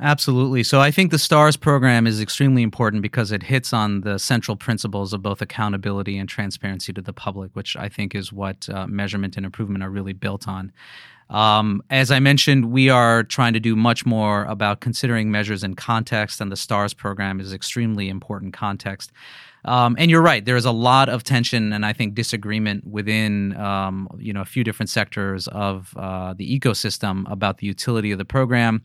Absolutely. 0.00 0.62
So 0.62 0.80
I 0.80 0.92
think 0.92 1.10
the 1.10 1.18
STARS 1.18 1.56
program 1.56 2.06
is 2.06 2.20
extremely 2.20 2.62
important 2.62 3.02
because 3.02 3.32
it 3.32 3.42
hits 3.42 3.72
on 3.72 4.02
the 4.02 4.18
central 4.18 4.56
principles 4.56 5.12
of 5.12 5.22
both 5.22 5.42
accountability 5.42 6.16
and 6.18 6.28
transparency 6.28 6.92
to 6.92 7.02
the 7.02 7.12
public, 7.12 7.50
which 7.54 7.76
I 7.76 7.88
think 7.88 8.14
is 8.14 8.32
what 8.32 8.68
uh, 8.68 8.86
measurement 8.86 9.36
and 9.36 9.44
improvement 9.44 9.82
are 9.82 9.90
really 9.90 10.12
built 10.12 10.46
on. 10.46 10.72
Um, 11.30 11.82
as 11.90 12.10
I 12.10 12.20
mentioned, 12.20 12.72
we 12.72 12.88
are 12.88 13.22
trying 13.22 13.52
to 13.52 13.60
do 13.60 13.76
much 13.76 14.06
more 14.06 14.44
about 14.44 14.80
considering 14.80 15.30
measures 15.30 15.62
in 15.62 15.74
context, 15.74 16.40
and 16.40 16.50
the 16.50 16.56
STARS 16.56 16.94
program 16.94 17.40
is 17.40 17.52
extremely 17.52 18.08
important 18.08 18.54
context. 18.54 19.12
Um, 19.64 19.96
and 19.98 20.10
you're 20.10 20.22
right. 20.22 20.44
There 20.44 20.56
is 20.56 20.64
a 20.64 20.72
lot 20.72 21.08
of 21.08 21.24
tension 21.24 21.72
and 21.72 21.84
I 21.84 21.92
think 21.92 22.14
disagreement 22.14 22.86
within 22.86 23.56
um, 23.56 24.08
you 24.18 24.32
know 24.32 24.40
a 24.40 24.46
few 24.46 24.64
different 24.64 24.88
sectors 24.88 25.48
of 25.48 25.92
uh, 25.96 26.32
the 26.34 26.58
ecosystem 26.58 27.30
about 27.30 27.58
the 27.58 27.66
utility 27.66 28.12
of 28.12 28.18
the 28.18 28.24
program. 28.24 28.82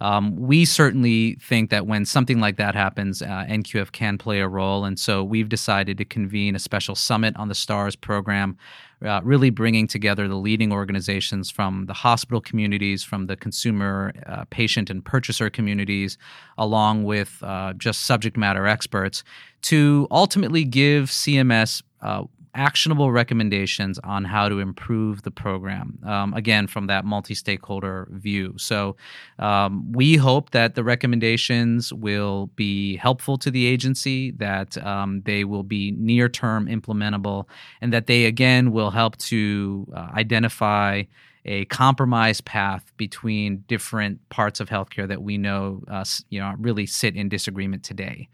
Um, 0.00 0.36
we 0.36 0.66
certainly 0.66 1.36
think 1.36 1.70
that 1.70 1.86
when 1.86 2.04
something 2.04 2.38
like 2.38 2.56
that 2.56 2.74
happens, 2.74 3.22
uh, 3.22 3.46
NQF 3.48 3.92
can 3.92 4.18
play 4.18 4.40
a 4.40 4.48
role, 4.48 4.84
and 4.84 4.98
so 4.98 5.24
we've 5.24 5.48
decided 5.48 5.96
to 5.98 6.04
convene 6.04 6.54
a 6.54 6.58
special 6.58 6.94
summit 6.94 7.34
on 7.36 7.48
the 7.48 7.54
STARS 7.54 7.96
program 7.96 8.58
uh, 9.04 9.20
really 9.22 9.50
bringing 9.50 9.86
together 9.86 10.26
the 10.28 10.36
leading 10.36 10.72
organizations 10.72 11.50
from 11.50 11.86
the 11.86 11.92
hospital 11.92 12.40
communities, 12.40 13.04
from 13.04 13.26
the 13.26 13.36
consumer, 13.36 14.12
uh, 14.26 14.44
patient, 14.50 14.88
and 14.88 15.04
purchaser 15.04 15.50
communities, 15.50 16.16
along 16.56 17.04
with 17.04 17.42
uh, 17.42 17.72
just 17.74 18.04
subject 18.04 18.36
matter 18.36 18.66
experts, 18.66 19.22
to 19.62 20.06
ultimately 20.10 20.64
give 20.64 21.10
CMS 21.10 21.82
uh, 22.00 22.24
actionable 22.56 23.12
recommendations 23.12 23.98
on 24.00 24.24
how 24.24 24.48
to 24.48 24.58
improve 24.58 25.22
the 25.22 25.30
program. 25.30 25.98
Um, 26.04 26.34
again, 26.34 26.66
from 26.66 26.86
that 26.88 27.04
multi 27.04 27.34
stakeholder 27.34 28.08
view. 28.10 28.54
So 28.56 28.96
um, 29.38 29.92
we 29.92 30.16
hope 30.16 30.50
that 30.50 30.74
the 30.74 30.82
recommendations 30.82 31.92
will 31.92 32.46
be 32.56 32.96
helpful 32.96 33.38
to 33.38 33.50
the 33.50 33.66
agency, 33.66 34.32
that 34.32 34.76
um, 34.84 35.22
they 35.22 35.44
will 35.44 35.62
be 35.62 35.92
near 35.92 36.28
term 36.28 36.66
implementable, 36.66 37.46
and 37.80 37.92
that 37.92 38.06
they, 38.06 38.24
again, 38.24 38.72
will 38.72 38.90
help 38.90 39.16
to 39.18 39.86
uh, 39.94 40.08
identify 40.14 41.02
a 41.44 41.64
compromise 41.66 42.40
path 42.40 42.92
between 42.96 43.58
different 43.68 44.26
parts 44.30 44.58
of 44.58 44.68
healthcare 44.68 45.06
that 45.06 45.22
we 45.22 45.38
know, 45.38 45.80
uh, 45.88 46.04
you 46.28 46.40
know, 46.40 46.54
really 46.58 46.86
sit 46.86 47.14
in 47.14 47.28
disagreement 47.28 47.84
today. 47.84 48.28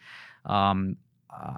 Um, 0.46 0.96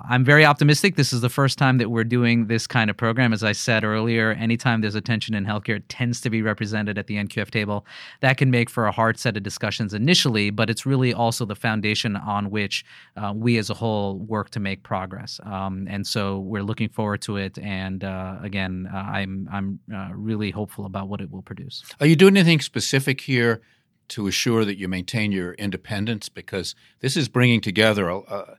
I'm 0.08 0.24
very 0.24 0.44
optimistic. 0.44 0.96
This 0.96 1.12
is 1.12 1.20
the 1.20 1.28
first 1.28 1.58
time 1.58 1.78
that 1.78 1.90
we're 1.90 2.04
doing 2.04 2.46
this 2.46 2.66
kind 2.66 2.88
of 2.88 2.96
program. 2.96 3.32
As 3.32 3.42
I 3.42 3.52
said 3.52 3.84
earlier, 3.84 4.32
anytime 4.32 4.80
there's 4.80 4.94
a 4.94 5.00
tension 5.00 5.34
in 5.34 5.44
healthcare, 5.44 5.76
it 5.76 5.88
tends 5.88 6.20
to 6.22 6.30
be 6.30 6.42
represented 6.42 6.96
at 6.96 7.06
the 7.06 7.16
NQF 7.16 7.50
table. 7.50 7.84
That 8.20 8.36
can 8.36 8.50
make 8.50 8.70
for 8.70 8.86
a 8.86 8.92
hard 8.92 9.18
set 9.18 9.36
of 9.36 9.42
discussions 9.42 9.92
initially, 9.92 10.50
but 10.50 10.70
it's 10.70 10.86
really 10.86 11.12
also 11.12 11.44
the 11.44 11.56
foundation 11.56 12.16
on 12.16 12.50
which 12.50 12.84
uh, 13.16 13.32
we 13.34 13.58
as 13.58 13.68
a 13.68 13.74
whole 13.74 14.18
work 14.18 14.50
to 14.50 14.60
make 14.60 14.82
progress. 14.84 15.40
Um, 15.44 15.86
and 15.90 16.06
so 16.06 16.38
we're 16.38 16.62
looking 16.62 16.88
forward 16.88 17.20
to 17.22 17.36
it. 17.36 17.58
And 17.58 18.04
uh, 18.04 18.36
again, 18.42 18.88
uh, 18.92 18.96
I'm 18.96 19.48
I'm 19.52 19.80
uh, 19.94 20.10
really 20.14 20.50
hopeful 20.50 20.86
about 20.86 21.08
what 21.08 21.20
it 21.20 21.30
will 21.30 21.42
produce. 21.42 21.82
Are 22.00 22.06
you 22.06 22.16
doing 22.16 22.36
anything 22.36 22.60
specific 22.60 23.22
here? 23.22 23.60
To 24.08 24.26
assure 24.26 24.66
that 24.66 24.76
you 24.76 24.86
maintain 24.86 25.32
your 25.32 25.54
independence, 25.54 26.28
because 26.28 26.74
this 27.00 27.16
is 27.16 27.26
bringing 27.26 27.62
together 27.62 28.10
a, 28.10 28.58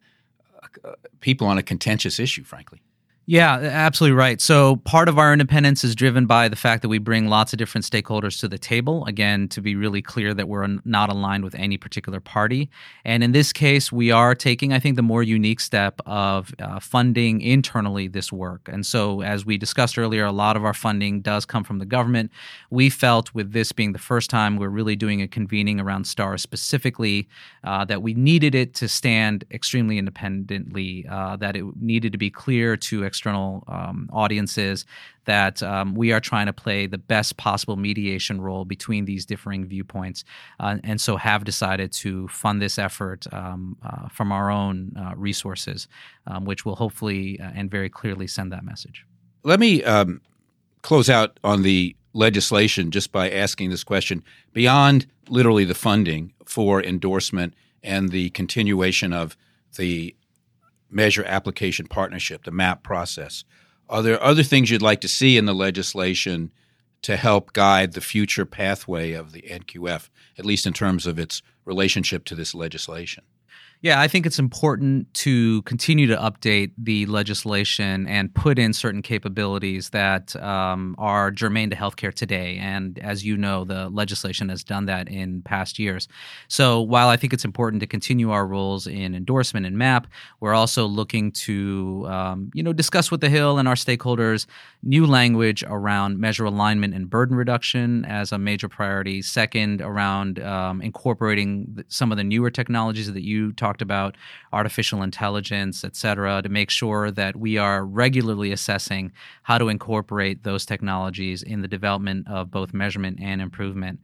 Uh, 0.83 0.93
people 1.19 1.47
on 1.47 1.57
a 1.57 1.63
contentious 1.63 2.19
issue, 2.19 2.43
frankly. 2.43 2.81
Yeah, 3.27 3.55
absolutely 3.55 4.15
right. 4.15 4.39
So 4.39 4.75
part 4.77 5.09
of 5.09 5.17
our 5.17 5.33
independence 5.33 5.83
is 5.83 5.95
driven 5.95 6.27
by 6.27 6.47
the 6.47 6.55
fact 6.55 6.83
that 6.83 6.89
we 6.89 6.99
bring 6.99 7.27
lots 7.27 7.53
of 7.53 7.57
different 7.57 7.83
stakeholders 7.83 8.39
to 8.41 8.47
the 8.47 8.59
table. 8.59 9.03
Again, 9.05 9.47
to 9.47 9.61
be 9.61 9.75
really 9.75 10.03
clear 10.03 10.31
that 10.35 10.47
we're 10.47 10.67
not 10.85 11.09
aligned 11.09 11.43
with 11.43 11.55
any 11.55 11.75
particular 11.77 12.19
party. 12.19 12.69
And 13.03 13.23
in 13.23 13.31
this 13.31 13.51
case, 13.51 13.91
we 13.91 14.11
are 14.11 14.35
taking, 14.35 14.73
I 14.73 14.79
think, 14.79 14.95
the 14.95 15.01
more 15.01 15.23
unique 15.23 15.59
step 15.59 16.01
of 16.05 16.53
uh, 16.59 16.79
funding 16.79 17.41
internally 17.41 18.07
this 18.07 18.31
work. 18.31 18.69
And 18.71 18.85
so, 18.85 19.21
as 19.21 19.43
we 19.43 19.57
discussed 19.57 19.97
earlier, 19.97 20.25
a 20.25 20.31
lot 20.31 20.55
of 20.55 20.63
our 20.63 20.73
funding 20.75 21.21
does 21.21 21.45
come 21.45 21.63
from 21.63 21.79
the 21.79 21.85
government. 21.85 22.29
We 22.69 22.91
felt 22.91 23.33
with 23.33 23.53
this 23.53 23.71
being 23.71 23.93
the 23.93 23.99
first 23.99 24.29
time 24.29 24.55
we're 24.57 24.69
really 24.69 24.95
doing 24.95 25.23
a 25.23 25.27
convening 25.27 25.79
around 25.79 26.05
STARS 26.05 26.43
specifically, 26.43 27.27
uh, 27.63 27.85
that 27.85 28.03
we 28.03 28.13
needed 28.13 28.53
it 28.53 28.75
to 28.75 28.87
stand 28.87 29.45
extremely 29.49 29.97
independently, 29.97 31.07
uh, 31.09 31.37
that 31.37 31.55
it 31.55 31.63
needed 31.81 32.11
to 32.11 32.19
be 32.19 32.29
clear 32.29 32.77
to 32.77 33.03
external 33.15 33.63
um, 33.67 34.09
audiences 34.11 34.85
that 35.23 35.63
um, 35.63 35.95
we 35.95 36.11
are 36.11 36.19
trying 36.19 36.47
to 36.47 36.53
play 36.53 36.85
the 36.85 36.97
best 36.97 37.37
possible 37.37 37.77
mediation 37.77 38.41
role 38.41 38.65
between 38.65 39.05
these 39.05 39.25
differing 39.25 39.65
viewpoints, 39.65 40.25
uh, 40.59 40.77
and 40.83 40.99
so 40.99 41.15
have 41.15 41.45
decided 41.45 41.93
to 41.93 42.27
fund 42.27 42.61
this 42.61 42.77
effort 42.77 43.25
um, 43.33 43.77
uh, 43.83 44.09
from 44.09 44.31
our 44.31 44.51
own 44.51 44.91
uh, 44.99 45.13
resources, 45.15 45.87
um, 46.27 46.43
which 46.43 46.65
will 46.65 46.75
hopefully 46.75 47.39
uh, 47.39 47.51
and 47.55 47.71
very 47.71 47.89
clearly 47.89 48.27
send 48.27 48.51
that 48.51 48.63
message. 48.65 49.05
Let 49.43 49.59
me 49.59 49.81
um, 49.83 50.21
close 50.81 51.09
out 51.09 51.39
on 51.43 51.61
the 51.61 51.95
legislation 52.13 52.91
just 52.91 53.11
by 53.11 53.29
asking 53.29 53.69
this 53.69 53.83
question 53.83 54.23
beyond 54.53 55.07
literally 55.29 55.65
the 55.65 55.75
funding 55.75 56.33
for 56.45 56.83
endorsement 56.83 57.53
and 57.81 58.09
the 58.09 58.29
continuation 58.31 59.13
of 59.13 59.37
the 59.77 60.15
Measure 60.89 61.23
Application 61.23 61.87
Partnership, 61.87 62.43
the 62.43 62.51
MAP 62.51 62.83
process. 62.83 63.43
Are 63.89 64.01
there 64.01 64.21
other 64.21 64.43
things 64.43 64.69
you'd 64.69 64.81
like 64.81 65.01
to 65.01 65.07
see 65.07 65.37
in 65.37 65.45
the 65.45 65.53
legislation 65.53 66.51
to 67.03 67.17
help 67.17 67.53
guide 67.53 67.93
the 67.93 68.01
future 68.01 68.45
pathway 68.45 69.11
of 69.11 69.31
the 69.31 69.43
NQF, 69.43 70.09
at 70.37 70.45
least 70.45 70.65
in 70.65 70.73
terms 70.73 71.05
of 71.05 71.19
its 71.19 71.41
relationship 71.65 72.25
to 72.25 72.35
this 72.35 72.55
legislation? 72.55 73.23
Yeah, 73.81 74.01
I 74.01 74.07
think 74.07 74.25
it's 74.25 74.39
important 74.39 75.13
to 75.15 75.61
continue 75.63 76.07
to 76.07 76.15
update 76.15 76.71
the 76.77 77.05
legislation 77.05 78.07
and 78.07 78.33
put 78.33 78.57
in 78.57 78.73
certain 78.73 79.01
capabilities 79.01 79.89
that 79.89 80.35
um, 80.37 80.95
are 80.97 81.29
germane 81.29 81.69
to 81.69 81.75
healthcare 81.75 82.13
today. 82.13 82.57
And 82.57 82.97
as 82.99 83.23
you 83.23 83.37
know, 83.37 83.63
the 83.63 83.89
legislation 83.89 84.49
has 84.49 84.63
done 84.63 84.85
that 84.85 85.07
in 85.07 85.41
past 85.43 85.77
years. 85.77 86.07
So 86.47 86.81
while 86.81 87.09
I 87.09 87.17
think 87.17 87.33
it's 87.33 87.45
important 87.45 87.81
to 87.81 87.87
continue 87.87 88.31
our 88.31 88.47
roles 88.47 88.87
in 88.87 89.13
endorsement 89.13 89.65
and 89.65 89.77
MAP, 89.77 90.07
we're 90.39 90.55
also 90.55 90.87
looking 90.87 91.31
to 91.33 92.05
um, 92.07 92.51
you 92.53 92.63
know 92.63 92.73
discuss 92.73 93.11
with 93.11 93.21
the 93.21 93.29
Hill 93.29 93.59
and 93.59 93.67
our 93.67 93.75
stakeholders 93.75 94.47
new 94.83 95.05
language 95.05 95.63
around 95.67 96.19
measure 96.19 96.45
alignment 96.45 96.93
and 96.93 97.09
burden 97.09 97.35
reduction 97.35 98.05
as 98.05 98.31
a 98.31 98.37
major 98.37 98.69
priority. 98.69 99.21
Second, 99.21 99.81
around 99.81 100.39
um, 100.39 100.81
incorporating 100.81 101.83
some 101.87 102.11
of 102.11 102.17
the 102.17 102.23
newer 102.23 102.49
technologies 102.49 103.11
that 103.11 103.23
you 103.23 103.51
talked 103.53 103.64
talked 103.65 103.81
about 103.81 104.15
artificial 104.53 105.01
intelligence, 105.01 105.83
et 105.83 105.95
cetera, 105.95 106.41
to 106.43 106.49
make 106.49 106.69
sure 106.69 107.09
that 107.09 107.35
we 107.35 107.57
are 107.57 107.83
regularly 107.83 108.51
assessing 108.51 109.11
how 109.41 109.57
to 109.57 109.69
incorporate 109.69 110.43
those 110.43 110.67
technologies 110.67 111.41
in 111.41 111.63
the 111.63 111.67
development 111.67 112.27
of 112.27 112.51
both 112.51 112.75
measurement 112.75 113.17
and 113.19 113.41
improvement. 113.41 113.99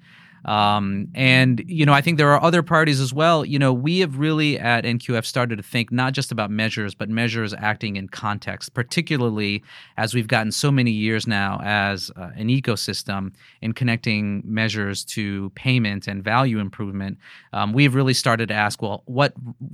Um, 0.46 1.08
and 1.14 1.64
you 1.68 1.86
know, 1.86 1.94
I 1.94 2.02
think 2.02 2.18
there 2.18 2.32
are 2.32 2.42
other 2.42 2.64
parties 2.64 3.00
as 3.00 3.14
well. 3.14 3.46
You 3.46 3.60
know, 3.60 3.74
we 3.74 4.00
have 4.00 4.18
really 4.18 4.58
at 4.58 4.84
NQF 4.84 5.26
started 5.26 5.58
to 5.58 5.64
think 5.64 5.92
not 5.92 6.14
just 6.14 6.32
about 6.32 6.50
measures, 6.50 6.96
but 6.96 7.10
measures 7.10 7.54
acting 7.54 7.96
in 7.96 8.08
context, 8.08 8.74
particularly 8.74 9.64
as 9.98 10.14
we've 10.14 10.28
gotten 10.28 10.52
so 10.52 10.72
many 10.72 10.92
years 10.92 11.28
now 11.28 11.60
as 11.64 12.12
uh, 12.16 12.30
an 12.36 12.48
ecosystem 12.48 13.34
in 13.62 13.74
connecting 13.74 14.42
measures 14.46 15.06
to 15.06 15.52
payment 15.52 16.08
and 16.08 16.24
value 16.24 16.60
improvement. 16.60 17.18
Um, 17.54 17.74
we've 17.74 17.94
really 17.94 18.14
started 18.14 18.48
to 18.48 18.56
ask, 18.56 18.82
well, 18.82 19.04
what 19.06 19.34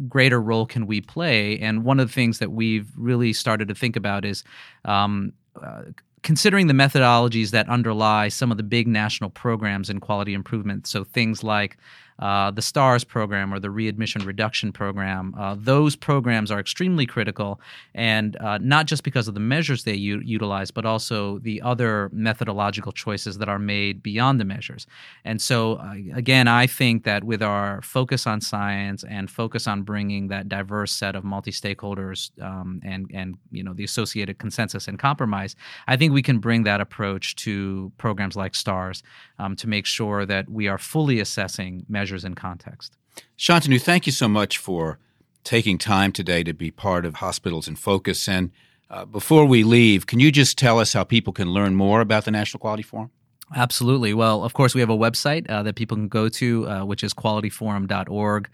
greater 0.10 0.42
role 0.42 0.66
can 0.66 0.86
we 0.86 1.02
play? 1.02 1.58
And 1.60 1.84
one 1.84 2.00
of 2.00 2.08
the 2.08 2.14
things 2.14 2.40
that 2.40 2.52
we've 2.52 2.90
really 2.98 3.34
started 3.34 3.68
to 3.70 3.76
think 3.76 3.96
about 3.96 4.26
is 4.26 4.44
um, 4.86 5.34
uh, 5.62 5.84
considering 6.28 6.68
the 6.68 6.74
methodologies 6.74 7.52
that 7.52 7.70
underlie 7.70 8.28
some 8.28 8.52
of 8.52 8.58
the 8.58 8.63
big 8.63 8.86
national 8.86 9.30
programs 9.30 9.90
in 9.90 9.98
quality 10.02 10.34
improvement. 10.34 10.86
So 10.86 11.06
things 11.06 11.42
like 11.42 11.78
uh, 12.20 12.52
the 12.52 12.62
STARS 12.62 13.04
program 13.04 13.54
or 13.54 13.60
the 13.60 13.70
readmission 13.70 14.26
reduction 14.26 14.72
program. 14.72 15.36
Uh, 15.38 15.56
those 15.58 15.96
programs 15.96 16.50
are 16.50 16.60
extremely 16.60 17.06
critical, 17.06 17.62
and 17.94 18.36
uh, 18.38 18.58
not 18.60 18.88
just 18.88 19.04
because 19.04 19.28
of 19.28 19.36
the 19.36 19.40
measures 19.40 19.84
they 19.84 19.94
u- 19.94 20.22
utilize, 20.26 20.72
but 20.72 20.86
also 20.86 21.38
the 21.40 21.62
other 21.62 22.10
methodological 22.12 22.92
choices 22.92 23.38
that 23.38 23.48
are 23.48 23.60
made 23.60 24.02
beyond 24.02 24.40
the 24.40 24.46
measures. 24.46 24.88
And 25.26 25.40
so, 25.42 25.76
uh, 25.76 25.94
again, 26.16 26.48
I 26.48 26.66
think 26.66 27.04
that 27.04 27.24
with 27.24 27.44
our 27.44 27.82
focus 27.84 28.26
on 28.26 28.42
science 28.42 29.04
and 29.04 29.30
focus 29.30 29.68
on 29.68 29.84
bringing 29.84 30.30
that 30.30 30.50
diverse 30.50 30.92
set 30.92 31.16
of 31.16 31.24
multi-stakeholders 31.24 32.32
um, 32.42 32.82
and 32.84 33.10
and 33.14 33.38
you 33.52 33.64
know 33.64 33.74
the 33.74 33.84
associated 33.84 34.40
consensus 34.40 34.88
and 34.88 34.98
compromise, 34.98 35.56
I 35.88 35.98
think 35.98 36.14
we 36.14 36.24
can 36.24 36.40
bring 36.40 36.64
that 36.64 36.82
approach 36.82 37.36
to 37.38 37.92
programs 37.98 38.36
like 38.36 38.56
STARS 38.56 39.04
um, 39.38 39.56
to 39.58 39.68
make 39.68 39.86
sure 39.86 40.26
that 40.26 40.50
we 40.50 40.68
are 40.68 40.80
fully 40.80 41.20
assessing 41.20 41.86
measures 41.88 42.07
measures 42.08 42.24
in 42.24 42.36
context. 42.36 42.96
Shantanu, 43.38 43.82
thank 43.82 44.06
you 44.06 44.13
so 44.13 44.30
much 44.30 44.58
for 44.58 44.98
taking 45.43 45.78
time 45.78 46.13
today 46.13 46.41
to 46.43 46.54
be 46.54 46.72
part 46.72 47.06
of 47.06 47.15
Hospitals 47.15 47.67
in 47.67 47.76
Focus. 47.76 48.30
And 48.30 48.52
uh, 48.89 49.04
before 49.04 49.46
we 49.46 49.63
leave, 49.63 50.06
can 50.06 50.22
you 50.22 50.32
just 50.32 50.58
tell 50.58 50.80
us 50.80 50.93
how 50.93 51.04
people 51.04 51.34
can 51.34 51.50
learn 51.52 51.76
more 51.76 52.00
about 52.00 52.24
the 52.24 52.32
National 52.32 52.60
Quality 52.60 52.84
Forum? 52.84 53.12
Absolutely. 53.56 54.14
Well, 54.14 54.44
of 54.44 54.54
course, 54.54 54.76
we 54.76 54.82
have 54.82 54.90
a 54.90 54.98
website 54.98 55.50
uh, 55.50 55.64
that 55.64 55.76
people 55.76 55.96
can 55.96 56.10
go 56.10 56.28
to, 56.28 56.68
uh, 56.68 56.86
which 56.86 57.02
is 57.02 57.14
qualityforum.org. 57.14 58.50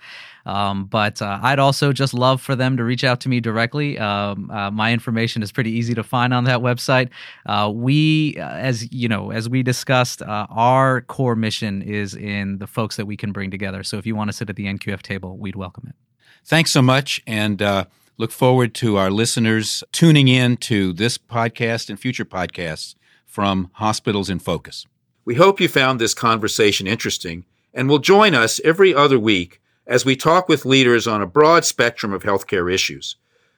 Um, 0.46 0.86
but 0.86 1.20
uh, 1.20 1.40
I'd 1.42 1.58
also 1.58 1.94
just 1.94 2.14
love 2.14 2.42
for 2.42 2.56
them 2.56 2.78
to 2.78 2.84
reach 2.84 3.04
out 3.04 3.20
to 3.22 3.30
me 3.30 3.40
directly. 3.40 3.98
Um, 3.98 4.52
uh, 4.52 4.70
my 4.70 4.94
information 4.94 5.42
is 5.42 5.52
pretty 5.52 5.72
easy 5.72 5.96
to 5.96 6.04
find 6.04 6.32
on 6.32 6.44
that 6.44 6.60
website. 6.60 7.10
Uh, 7.48 7.72
we, 7.74 8.38
uh, 8.38 8.50
as 8.50 8.92
you 8.92 9.08
know, 9.08 9.32
as 9.32 9.50
we 9.50 9.64
discussed, 9.64 10.22
our 10.22 11.02
core 11.02 11.36
mission 11.36 11.82
is 11.82 12.14
in 12.14 12.60
the 12.60 12.68
folks 12.68 12.96
that 12.98 13.06
we 13.06 13.18
can 13.18 13.32
bring 13.32 13.50
together. 13.50 13.82
So 13.84 13.98
if 13.98 14.06
you 14.06 14.16
want 14.16 14.30
to 14.30 14.34
sit 14.34 14.50
at 14.50 14.56
the 14.56 14.66
NQF 14.66 15.02
table, 15.02 15.38
we'd 15.38 15.56
welcome 15.56 15.88
it. 15.88 15.96
Thanks 16.46 16.72
so 16.72 16.82
much, 16.82 17.22
and 17.26 17.62
look 18.18 18.32
forward 18.32 18.76
to 18.76 18.98
our 18.98 19.10
listeners 19.10 19.84
tuning 19.92 20.28
in 20.28 20.58
to 20.58 20.94
this 20.94 21.18
podcast 21.18 21.90
and 21.90 22.00
future 22.00 22.26
podcasts 22.26 22.94
from 23.34 23.72
Hospitals 23.74 24.30
in 24.30 24.38
Focus. 24.38 24.86
We 25.26 25.34
hope 25.34 25.60
you 25.60 25.68
found 25.68 26.00
this 26.00 26.14
conversation 26.14 26.86
interesting 26.86 27.46
and 27.74 27.90
will 27.90 27.98
join 27.98 28.36
us 28.36 28.62
every 28.64 28.94
other 28.94 29.18
week 29.18 29.60
as 29.88 30.06
we 30.06 30.16
talk 30.16 30.48
with 30.48 30.68
leaders 30.68 31.08
on 31.08 31.20
a 31.20 31.26
broad 31.26 31.66
spectrum 31.66 32.14
of 32.14 32.22
healthcare 32.22 32.72
issues. 32.72 33.16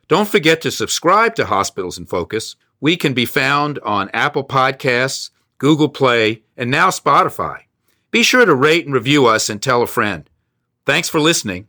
Don't 0.08 0.30
forget 0.30 0.62
to 0.62 0.72
subscribe 0.72 1.36
to 1.36 1.48
Hospitals 1.48 1.98
in 1.98 2.06
Focus. 2.06 2.56
We 2.80 2.96
can 2.96 3.14
be 3.14 3.26
found 3.26 3.80
on 3.80 4.10
Apple 4.14 4.46
Podcasts, 4.46 5.32
Google 5.58 5.90
Play, 5.90 6.44
and 6.56 6.72
now 6.72 6.90
Spotify. 6.90 7.64
Be 8.12 8.24
sure 8.24 8.46
to 8.46 8.56
rate 8.56 8.86
and 8.86 8.94
review 8.94 9.26
us 9.26 9.50
and 9.50 9.62
tell 9.62 9.82
a 9.82 9.88
friend. 9.88 10.30
Thanks 10.86 11.10
for 11.10 11.20
listening. 11.20 11.64